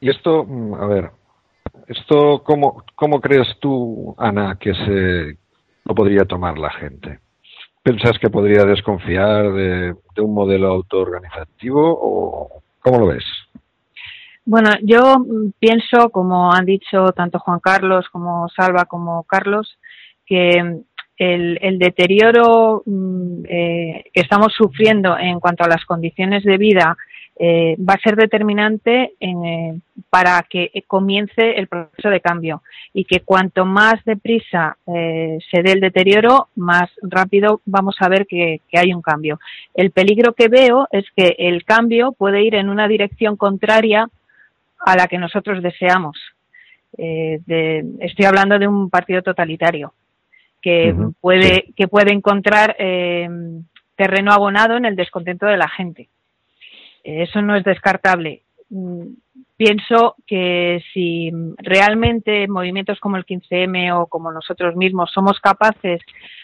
[0.00, 0.46] Y esto,
[0.80, 1.10] a ver,
[1.86, 5.38] esto cómo, cómo crees tú, Ana, que se
[5.84, 7.20] lo podría tomar la gente?
[7.84, 13.24] ¿Pensás que podría desconfiar de, un modelo autoorganizativo o cómo lo ves?
[14.46, 15.22] Bueno, yo
[15.58, 19.78] pienso, como han dicho tanto Juan Carlos como Salva como Carlos,
[20.24, 20.82] que
[21.18, 22.82] el, el deterioro
[23.46, 26.96] eh, que estamos sufriendo en cuanto a las condiciones de vida
[27.36, 32.62] eh, va a ser determinante en, eh, para que comience el proceso de cambio
[32.92, 38.26] y que cuanto más deprisa eh, se dé el deterioro, más rápido vamos a ver
[38.26, 39.40] que, que, hay un cambio.
[39.74, 44.08] El peligro que veo es que el cambio puede ir en una dirección contraria
[44.78, 46.16] a la que nosotros deseamos.
[46.96, 49.92] Eh, de, estoy hablando de un partido totalitario
[50.62, 53.28] que uh -huh, puede que puede encontrar eh,
[53.96, 56.08] terreno abonado en el descontento de la gente
[57.04, 58.42] eso no es descartable.
[59.56, 66.00] Pienso que si realmente movimientos como el 15M o como nosotros mismos somos capaces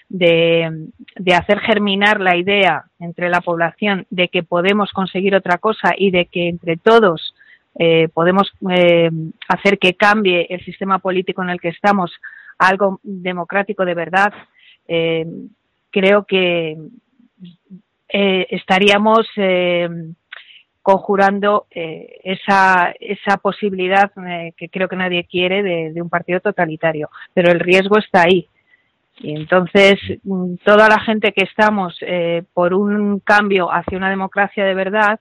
[0.08, 0.90] de,
[1.34, 6.26] hacer germinar la idea entre la población de que podemos conseguir otra cosa y de
[6.26, 7.34] que entre todos
[7.78, 9.10] eh, podemos eh,
[9.48, 12.12] hacer que cambie el sistema político en el que estamos
[12.58, 14.32] a algo democrático de verdad,
[14.86, 15.26] eh,
[15.90, 16.76] creo que
[18.12, 19.28] estaríamos
[20.82, 27.10] conjurando eh, esa, esa posibilidad eh, que creo que nadie quiere de, un partido totalitario.
[27.34, 28.48] Pero el riesgo está ahí.
[29.18, 34.64] Y entonces, mm, toda la gente que estamos eh, por un cambio hacia una democracia
[34.64, 35.20] de verdad,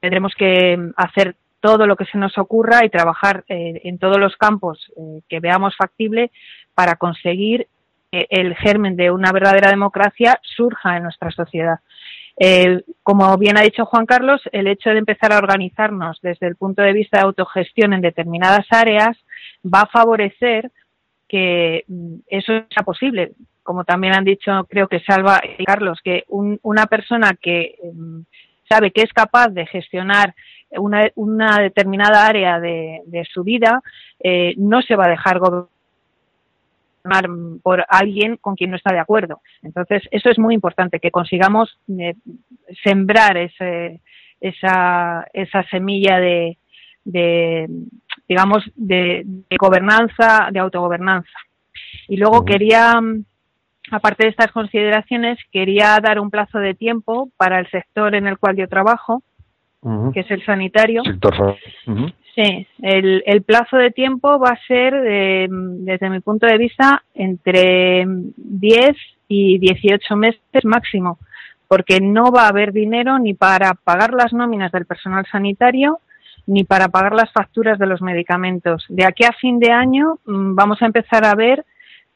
[0.00, 4.90] tendremos que hacer todo lo que se nos ocurra y trabajar en todos los campos
[5.28, 6.32] que veamos factible
[6.74, 7.68] para conseguir
[8.10, 11.78] que el germen de una verdadera democracia surja en nuestra sociedad.
[12.38, 16.56] Eh, como bien ha dicho Juan Carlos, el hecho de empezar a organizarnos desde el
[16.56, 19.16] punto de vista de autogestión en determinadas áreas
[19.64, 20.70] va a favorecer
[21.28, 23.32] que mm, eso sea posible.
[23.62, 28.24] Como también han dicho, creo que Salva y Carlos, que un, una persona que um,
[28.68, 30.34] sabe que es capaz de gestionar
[30.70, 33.82] una, una determinada área de, de su vida,
[34.18, 35.68] eh, no se va a dejar gobernar
[37.62, 39.40] por alguien con quien no está de acuerdo.
[39.62, 42.14] Entonces, eso es muy importante, que consigamos eh,
[42.84, 44.00] sembrar ese,
[44.40, 46.58] esa, esa semilla de,
[47.04, 47.68] de
[48.28, 51.38] digamos, de, de, gobernanza, de autogobernanza.
[52.08, 52.94] Y luego quería,
[53.90, 58.38] aparte de estas consideraciones, quería dar un plazo de tiempo para el sector en el
[58.38, 59.22] cual yo trabajo,
[59.82, 60.12] uh -huh.
[60.12, 61.02] que es el sanitario.
[61.04, 61.56] Sector.
[61.86, 62.14] Uh -huh.
[62.34, 67.02] Sí, el, el, plazo de tiempo va a ser, eh, desde mi punto de vista,
[67.14, 68.96] entre 10
[69.28, 71.18] y 18 meses máximo,
[71.68, 76.00] porque no va a haber dinero ni para pagar las nóminas del personal sanitario,
[76.46, 78.86] ni para pagar las facturas de los medicamentos.
[78.88, 81.66] De aquí a fin de año mm, vamos a empezar a ver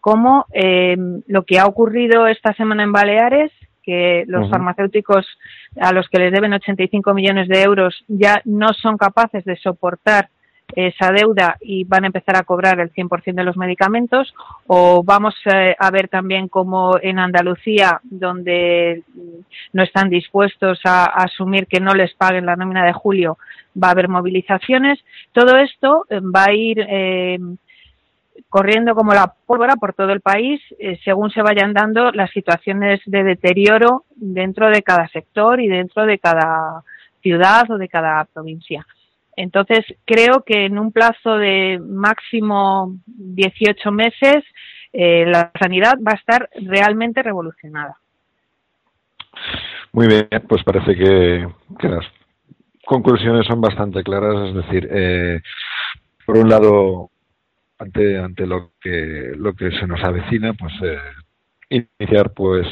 [0.00, 0.96] cómo eh,
[1.26, 3.52] lo que ha ocurrido esta semana en Baleares,
[3.86, 5.26] que los farmacéuticos
[5.80, 10.28] a los que les deben 85 millones de euros ya no son capaces de soportar
[10.74, 14.34] esa deuda y van a empezar a cobrar el 100% de los medicamentos
[14.66, 19.04] o vamos eh, a ver también como en Andalucía donde
[19.72, 23.38] no están dispuestos a, asumir que no les paguen la nómina de julio
[23.80, 24.98] va a haber movilizaciones.
[25.32, 27.38] Todo esto eh, va a ir eh,
[28.48, 30.60] corriendo como la pólvora por todo el país
[31.04, 36.18] según se vayan dando las situaciones de deterioro dentro de cada sector y dentro de
[36.18, 36.82] cada
[37.22, 38.86] ciudad o de cada provincia.
[39.36, 44.42] Entonces, creo que en un plazo de máximo 18 meses,
[44.92, 47.96] eh, la sanidad va a estar realmente revolucionada.
[49.92, 51.46] Muy bien, pues parece que,
[51.86, 52.06] las
[52.86, 54.48] conclusiones son bastante claras.
[54.48, 55.40] Es decir, eh,
[56.24, 57.10] por un lado,
[57.78, 62.66] ante, ante lo que lo que se nos avecina, pues eh, iniciar pues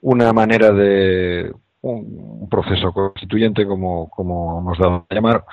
[0.00, 5.44] una manera de un proceso constituyente, como, como hemos dado a llamar,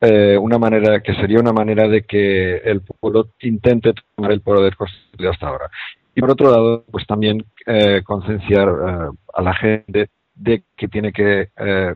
[0.00, 4.76] eh, una manera que sería una manera de que el pueblo intente tomar el poder
[4.76, 5.70] constituido hasta ahora.
[6.14, 11.12] Y por otro lado, pues también eh, concienciar eh, a la gente de que tiene
[11.12, 11.94] que eh,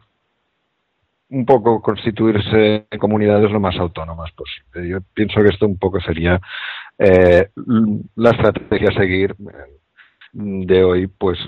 [1.29, 4.89] un poco constituirse en comunidades lo más autónomas posible.
[4.89, 6.41] Yo pienso que esto un poco sería
[6.99, 9.35] la estrategia a seguir
[10.33, 11.39] de hoy, pues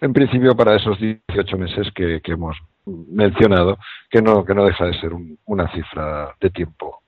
[0.00, 2.56] en principio para esos 18 meses que, hemos
[2.86, 3.78] mencionado,
[4.10, 5.12] que no, que no deja de ser
[5.44, 7.00] una cifra de tiempo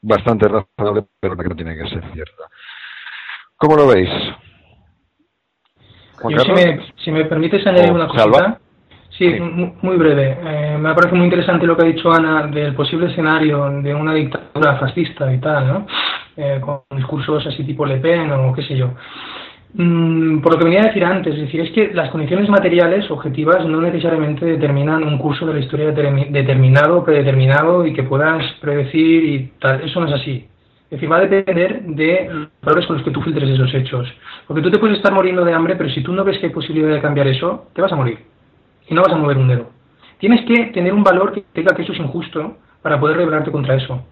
[0.00, 2.44] bastante razonable, pero que no tiene que ser cierta.
[3.56, 4.10] ¿Cómo lo veis?
[6.20, 8.60] si, me, si me permites añadir una cosita.
[9.18, 9.28] Sí,
[9.82, 10.38] muy breve.
[10.44, 14.14] Eh, me parece muy interesante lo que ha dicho Ana del posible escenario de una
[14.14, 15.86] dictadura fascista y tal, ¿no?
[16.36, 18.92] Eh, con discursos así tipo Le Pen o qué sé yo.
[19.74, 23.10] Mm, por lo que venía a decir antes, es decir, es que las condiciones materiales
[23.10, 29.24] objetivas no necesariamente determinan un curso de la historia determinado, predeterminado y que puedas predecir
[29.24, 29.80] y tal.
[29.82, 30.46] Eso no es así.
[30.84, 34.08] Es decir, va a depender de los valores con los que tú filtres esos hechos.
[34.46, 36.52] Porque tú te puedes estar muriendo de hambre, pero si tú no ves que hay
[36.52, 38.37] posibilidad de cambiar eso, te vas a morir.
[38.88, 39.70] Y no vas a mover un dedo.
[40.18, 43.74] Tienes que tener un valor que diga que eso es injusto para poder rebelarte contra
[43.74, 44.02] eso.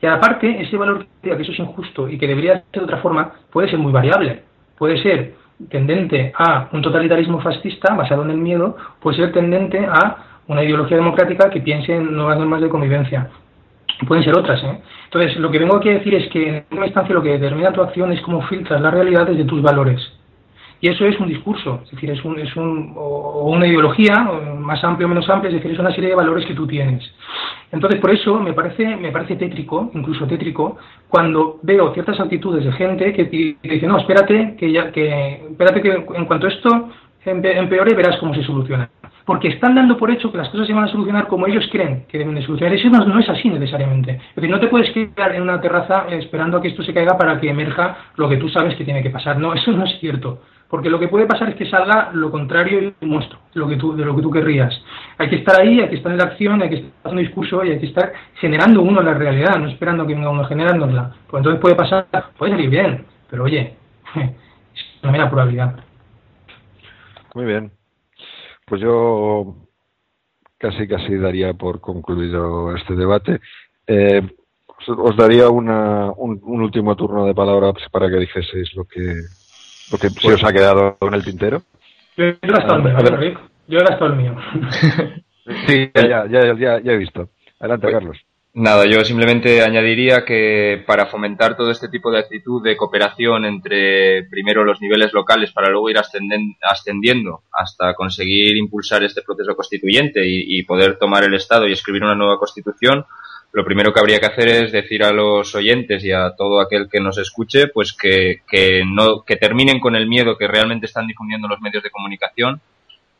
[0.00, 2.84] Y aparte, ese valor que diga que eso es injusto y que debería ser de
[2.84, 4.42] otra forma puede ser muy variable
[4.78, 5.34] puede ser
[5.70, 10.98] tendente a un totalitarismo fascista basado en el miedo, puede ser tendente a una ideología
[10.98, 13.30] democrática que piense en nuevas normas de convivencia.
[14.06, 14.62] Pueden ser otras.
[14.62, 14.80] ¿eh?
[15.04, 17.72] Entonces, lo que vengo aquí a decir es que en última instancia lo que determina
[17.72, 20.00] tu acción es cómo filtras las realidades de tus valores.
[20.80, 24.84] Y eso es un discurso, es decir, es, un, es un, o una ideología, más
[24.84, 27.02] amplia o menos amplia, es decir, es una serie de valores que tú tienes.
[27.72, 30.76] Entonces, por eso me parece, me parece tétrico, incluso tétrico,
[31.08, 36.04] cuando veo ciertas actitudes de gente que dice, no, espérate, que ya, que, espérate que
[36.14, 36.90] en cuanto esto
[37.24, 38.88] empeore verás cómo se soluciona.
[39.24, 42.04] Porque están dando por hecho que las cosas se van a solucionar como ellos creen
[42.08, 42.76] que deben de solucionar.
[42.76, 44.12] Eso no, no es así necesariamente.
[44.12, 47.18] Es decir, no te puedes quedar en una terraza esperando a que esto se caiga
[47.18, 49.38] para que emerja lo que tú sabes que tiene que pasar.
[49.38, 52.80] No, eso no es cierto porque lo que puede pasar es que salga lo contrario
[52.80, 54.74] y lo monstruo, lo que tú, de lo que tú querrías.
[55.18, 57.64] Hay que estar ahí, hay que estar en la acción, hay que estar haciendo discurso
[57.64, 61.14] y hay que estar generando uno la realidad, no esperando que venga uno generándola.
[61.28, 62.06] Pues entonces puede pasar,
[62.36, 63.76] puede salir bien, pero oye,
[64.16, 65.76] es una mera probabilidad.
[67.34, 67.70] Muy bien.
[68.66, 69.54] Pues yo
[70.58, 73.40] casi casi daría por concluido este debate.
[73.86, 74.22] Eh,
[74.88, 79.14] os daría una, un, un último turno de palabra para que dijeseis lo que
[79.90, 81.62] porque se os ha quedado en el tintero.
[82.16, 84.36] Yo he gastado el mío, Yo he gastado el mío.
[85.66, 87.28] sí, ya, ya, ya, ya he visto.
[87.60, 88.18] Adelante, Carlos.
[88.58, 94.24] Nada, yo simplemente añadiría que para fomentar todo este tipo de actitud de cooperación entre
[94.30, 100.58] primero los niveles locales para luego ir ascendiendo hasta conseguir impulsar este proceso constituyente y,
[100.58, 103.04] y poder tomar el Estado y escribir una nueva constitución,
[103.56, 106.90] lo primero que habría que hacer es decir a los oyentes y a todo aquel
[106.90, 111.06] que nos escuche, pues que, que, no, que terminen con el miedo que realmente están
[111.06, 112.60] difundiendo los medios de comunicación,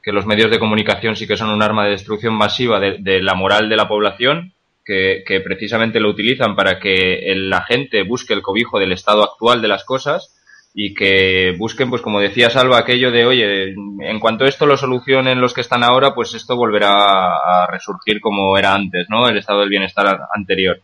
[0.03, 3.33] que los medios de comunicación sí que son un arma de destrucción masiva de, la
[3.33, 4.53] moral de la población,
[4.85, 9.63] que, que, precisamente lo utilizan para que la gente busque el cobijo del estado actual
[9.63, 10.36] de las cosas
[10.79, 15.41] y que busquen, pues como decía Salva, aquello de, oye, en cuanto esto lo solucionen
[15.41, 19.27] los que están ahora, pues esto volverá a resurgir como era antes, ¿no?
[19.27, 20.79] El estado del bienestar anterior.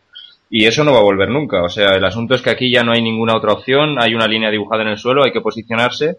[0.49, 1.61] Y eso no va a volver nunca.
[1.61, 4.25] O sea, el asunto es que aquí ya no hay ninguna otra opción, hay una
[4.25, 6.17] línea dibujada en el suelo, hay que posicionarse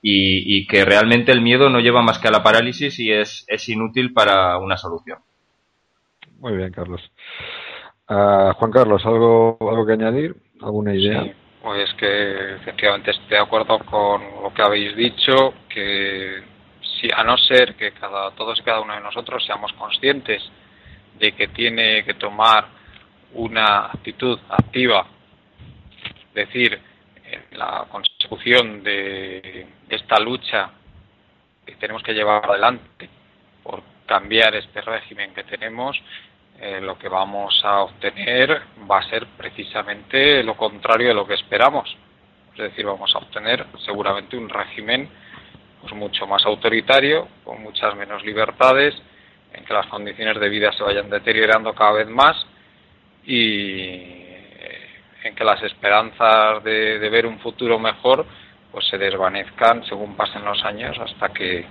[0.00, 3.44] y, y que realmente el miedo no lleva más que a la parálisis y es,
[3.48, 5.18] es inútil para una solución.
[6.38, 7.02] Muy bien, Carlos.
[8.08, 10.36] Uh, Juan Carlos, ¿algo, ¿algo que añadir?
[10.62, 11.34] ¿Alguna idea?
[11.62, 16.42] Pues que efectivamente estoy de acuerdo con lo que habéis dicho, que
[17.00, 20.42] si a no ser que cada, todos y cada uno de nosotros seamos conscientes
[21.18, 22.66] de que tiene que tomar
[23.34, 25.06] una actitud activa,
[26.28, 26.80] es decir,
[27.24, 30.70] en la consecución de esta lucha
[31.66, 33.08] que tenemos que llevar adelante
[33.62, 36.00] por cambiar este régimen que tenemos,
[36.60, 41.34] eh, lo que vamos a obtener va a ser precisamente lo contrario de lo que
[41.34, 41.96] esperamos.
[42.52, 45.08] Es decir, vamos a obtener seguramente un régimen
[45.80, 48.94] pues mucho más autoritario, con muchas menos libertades,
[49.54, 52.36] en que las condiciones de vida se vayan deteriorando cada vez más
[53.24, 54.20] y
[55.24, 58.26] en que las esperanzas de, de ver un futuro mejor
[58.70, 61.64] pues se desvanezcan según pasen los años hasta que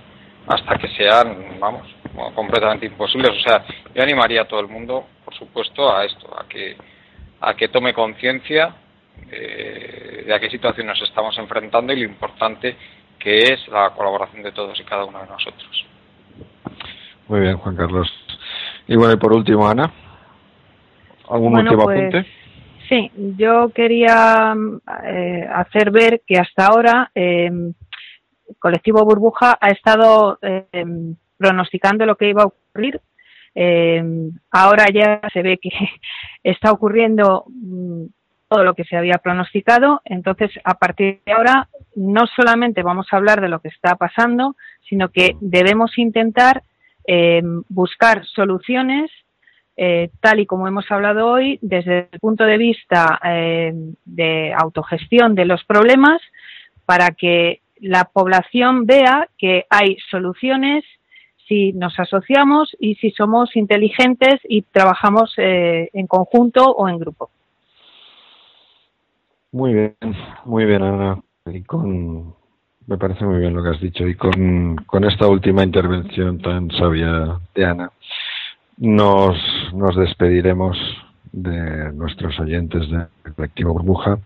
[0.46, 1.86] hasta que sean vamos
[2.34, 3.30] completamente imposibles.
[3.30, 3.64] O sea
[3.94, 6.76] yo animaría a todo el mundo por supuesto a esto a que
[7.40, 8.74] a que tome conciencia
[9.30, 12.76] de, de a qué situación nos estamos enfrentando y lo importante
[13.18, 15.86] que es la colaboración de todos y cada uno de nosotros.
[17.28, 18.10] Muy bien Juan Carlos.
[18.86, 19.92] Y bueno y por último Ana
[21.28, 22.40] algún Bueno, último pues, apunte
[22.90, 24.52] Sí, yo quería
[25.04, 30.66] eh, hacer ver que hasta ahora eh, el colectivo Burbuja ha estado eh,
[31.40, 33.00] pronosticando lo que iba a ocurrir.
[33.54, 34.04] Eh,
[34.50, 35.70] ahora ya se ve que
[36.44, 38.04] está ocurriendo mm,
[38.46, 40.02] todo lo que se había pronosticado.
[40.04, 44.54] Entonces, a partir de ahora, no solamente vamos a hablar de lo que está pasando,
[44.86, 46.62] sino que debemos intentar
[47.06, 49.10] eh, buscar soluciones
[49.78, 53.18] eh, tal y como hemos hablado hoy, desde el punto de vista
[54.04, 56.20] de autogestión de los problemas,
[56.84, 60.84] para que la población vea que hay soluciones
[61.50, 67.30] si nos asociamos y si somos inteligentes y trabajamos eh, en conjunto o en grupo.
[69.50, 69.96] Muy bien,
[70.44, 71.20] muy bien, Ana.
[71.46, 72.36] Y con,
[72.86, 74.06] me parece muy bien lo que has dicho.
[74.06, 77.90] Y con, con esta última intervención tan sabia de Ana,
[78.78, 79.36] nos,
[79.74, 80.78] nos despediremos
[81.32, 84.18] de nuestros oyentes del colectivo Burbuja.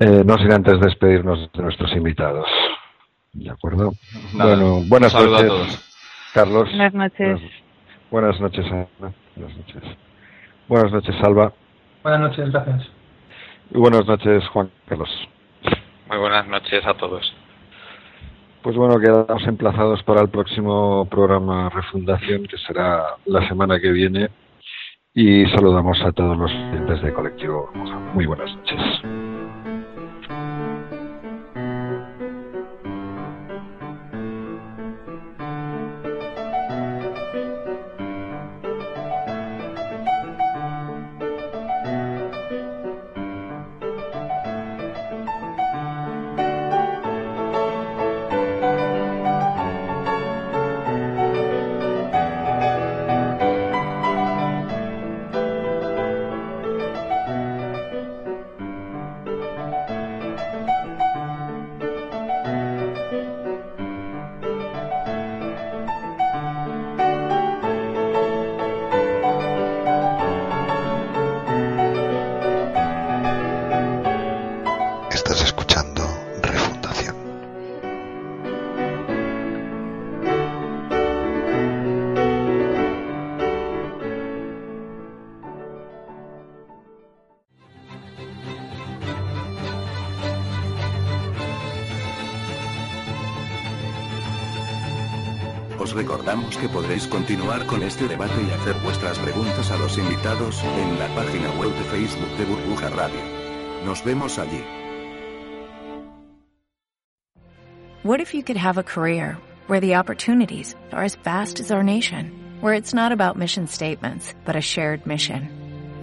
[0.00, 2.48] Eh, no sin antes despedirnos de nuestros invitados.
[3.34, 3.92] ¿De acuerdo?
[4.34, 5.84] Nada, bueno, buenas un saludo a noches, todos.
[6.32, 6.68] Carlos.
[6.70, 7.40] Buenas noches.
[8.10, 9.14] Buenas, buenas noches, Ana.
[9.36, 9.82] Buenas noches.
[10.68, 11.52] Buenas noches, Salva.
[12.02, 12.88] Buenas noches, gracias.
[13.70, 15.10] Y buenas noches, Juan Carlos.
[16.08, 17.34] muy buenas noches a todos
[18.62, 24.28] Pues bueno, quedamos emplazados para el próximo programa Refundación, que será la semana que viene.
[25.12, 27.70] Y saludamos a todos los oyentes de Colectivo.
[28.14, 28.80] Muy buenas noches.
[97.14, 101.72] Continuar con este debate y hacer vuestras preguntas a los invitados en la página web
[101.72, 103.20] de Facebook de Burbuja Radio.
[103.84, 104.64] Nos vemos allí.
[108.02, 109.36] What if you could have a career
[109.68, 114.34] where the opportunities are as vast as our nation, where it's not about mission statements,
[114.44, 115.48] but a shared mission?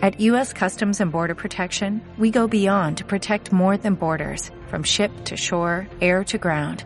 [0.02, 0.54] At U.S.
[0.54, 5.36] Customs and Border Protection, we go beyond to protect more than borders, from ship to
[5.36, 6.86] shore, air to ground,